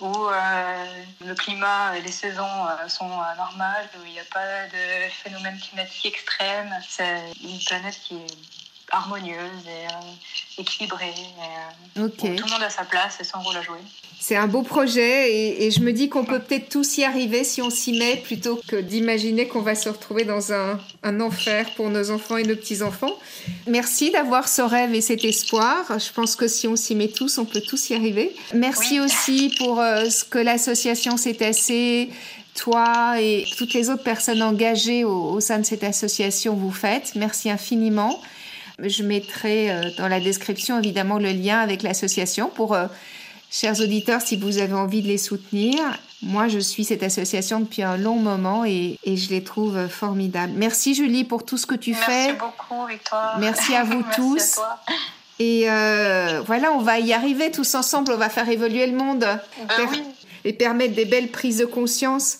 [0.00, 4.66] où euh, le climat et les saisons euh, sont normales, où il n'y a pas
[4.68, 6.74] de phénomènes climatiques extrêmes.
[6.88, 11.14] C'est une planète qui est harmonieuse et euh, équilibrée.
[11.96, 13.78] Euh, tout le monde a sa place et son rôle à jouer.
[14.22, 15.32] C'est un beau projet
[15.64, 18.60] et, je me dis qu'on peut peut-être tous y arriver si on s'y met plutôt
[18.68, 22.54] que d'imaginer qu'on va se retrouver dans un, un, enfer pour nos enfants et nos
[22.54, 23.14] petits-enfants.
[23.66, 25.98] Merci d'avoir ce rêve et cet espoir.
[25.98, 28.36] Je pense que si on s'y met tous, on peut tous y arriver.
[28.52, 32.10] Merci aussi pour euh, ce que l'association s'est assez
[32.54, 37.14] toi et toutes les autres personnes engagées au, au, sein de cette association vous faites.
[37.14, 38.20] Merci infiniment.
[38.82, 42.86] Je mettrai euh, dans la description évidemment le lien avec l'association pour, euh,
[43.50, 45.78] chers auditeurs, si vous avez envie de les soutenir.
[46.22, 50.52] Moi, je suis cette association depuis un long moment et, je les trouve formidables.
[50.54, 52.34] Merci Julie pour tout ce que tu fais.
[52.34, 53.38] Merci beaucoup Victoire.
[53.38, 54.60] Merci à vous tous.
[55.40, 58.12] Et euh, voilà, on va y arriver tous ensemble.
[58.12, 59.88] On va faire évoluer le monde ben
[60.44, 62.38] et permettre des belles prises de conscience.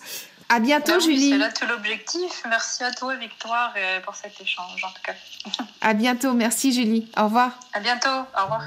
[0.53, 1.29] À bientôt, Julie.
[1.29, 2.43] C'est là tout l'objectif.
[2.49, 3.73] Merci à toi, Victoire,
[4.03, 5.13] pour cet échange, en tout cas.
[5.79, 6.33] À bientôt.
[6.33, 7.07] Merci, Julie.
[7.17, 7.51] Au revoir.
[7.71, 8.09] À bientôt.
[8.37, 8.63] Au revoir.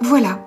[0.00, 0.38] Voilà.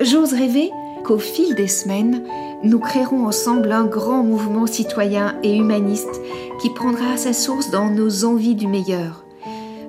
[0.00, 0.70] J'ose rêver
[1.04, 2.26] qu'au fil des semaines,
[2.62, 6.18] nous créerons ensemble un grand mouvement citoyen et humaniste
[6.62, 9.23] qui prendra sa source dans nos envies du meilleur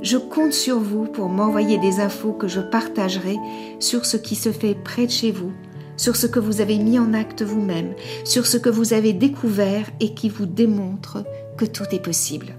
[0.01, 3.37] je compte sur vous pour m'envoyer des infos que je partagerai
[3.79, 5.51] sur ce qui se fait près de chez vous,
[5.97, 7.93] sur ce que vous avez mis en acte vous-même,
[8.23, 11.23] sur ce que vous avez découvert et qui vous démontre
[11.57, 12.55] que tout est possible.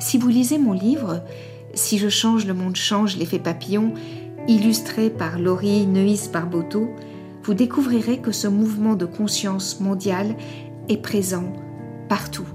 [0.00, 1.22] Si vous lisez mon livre,
[1.74, 3.92] Si je change, le monde change, l'effet papillon,
[4.48, 6.88] illustré par Laurie Neuis Barboteau,
[7.44, 10.34] vous découvrirez que ce mouvement de conscience mondiale
[10.88, 11.52] est présent
[12.08, 12.46] partout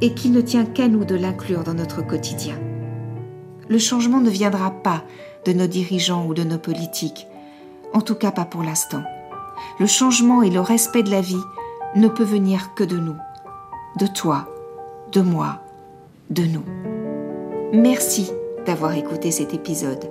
[0.00, 2.56] et qu'il ne tient qu'à nous de l'inclure dans notre quotidien.
[3.72, 5.02] Le changement ne viendra pas
[5.46, 7.26] de nos dirigeants ou de nos politiques,
[7.94, 9.02] en tout cas pas pour l'instant.
[9.80, 11.40] Le changement et le respect de la vie
[11.96, 13.16] ne peut venir que de nous,
[13.98, 14.46] de toi,
[15.12, 15.62] de moi,
[16.28, 16.64] de nous.
[17.72, 18.30] Merci
[18.66, 20.04] d'avoir écouté cet épisode.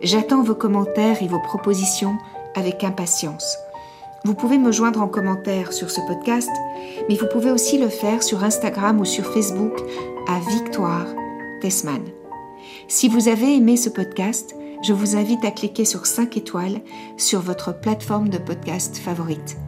[0.00, 2.18] J'attends vos commentaires et vos propositions
[2.54, 3.58] avec impatience.
[4.24, 6.50] Vous pouvez me joindre en commentaire sur ce podcast,
[7.08, 9.76] mais vous pouvez aussi le faire sur Instagram ou sur Facebook
[10.28, 11.06] à Victoire
[11.60, 12.04] Tessman.
[12.90, 16.80] Si vous avez aimé ce podcast, je vous invite à cliquer sur 5 étoiles
[17.18, 19.58] sur votre plateforme de podcast favorite.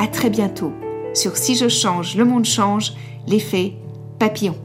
[0.00, 0.72] À très bientôt
[1.14, 2.94] sur Si je change, le monde change,
[3.28, 3.74] l'effet
[4.18, 4.56] papillon.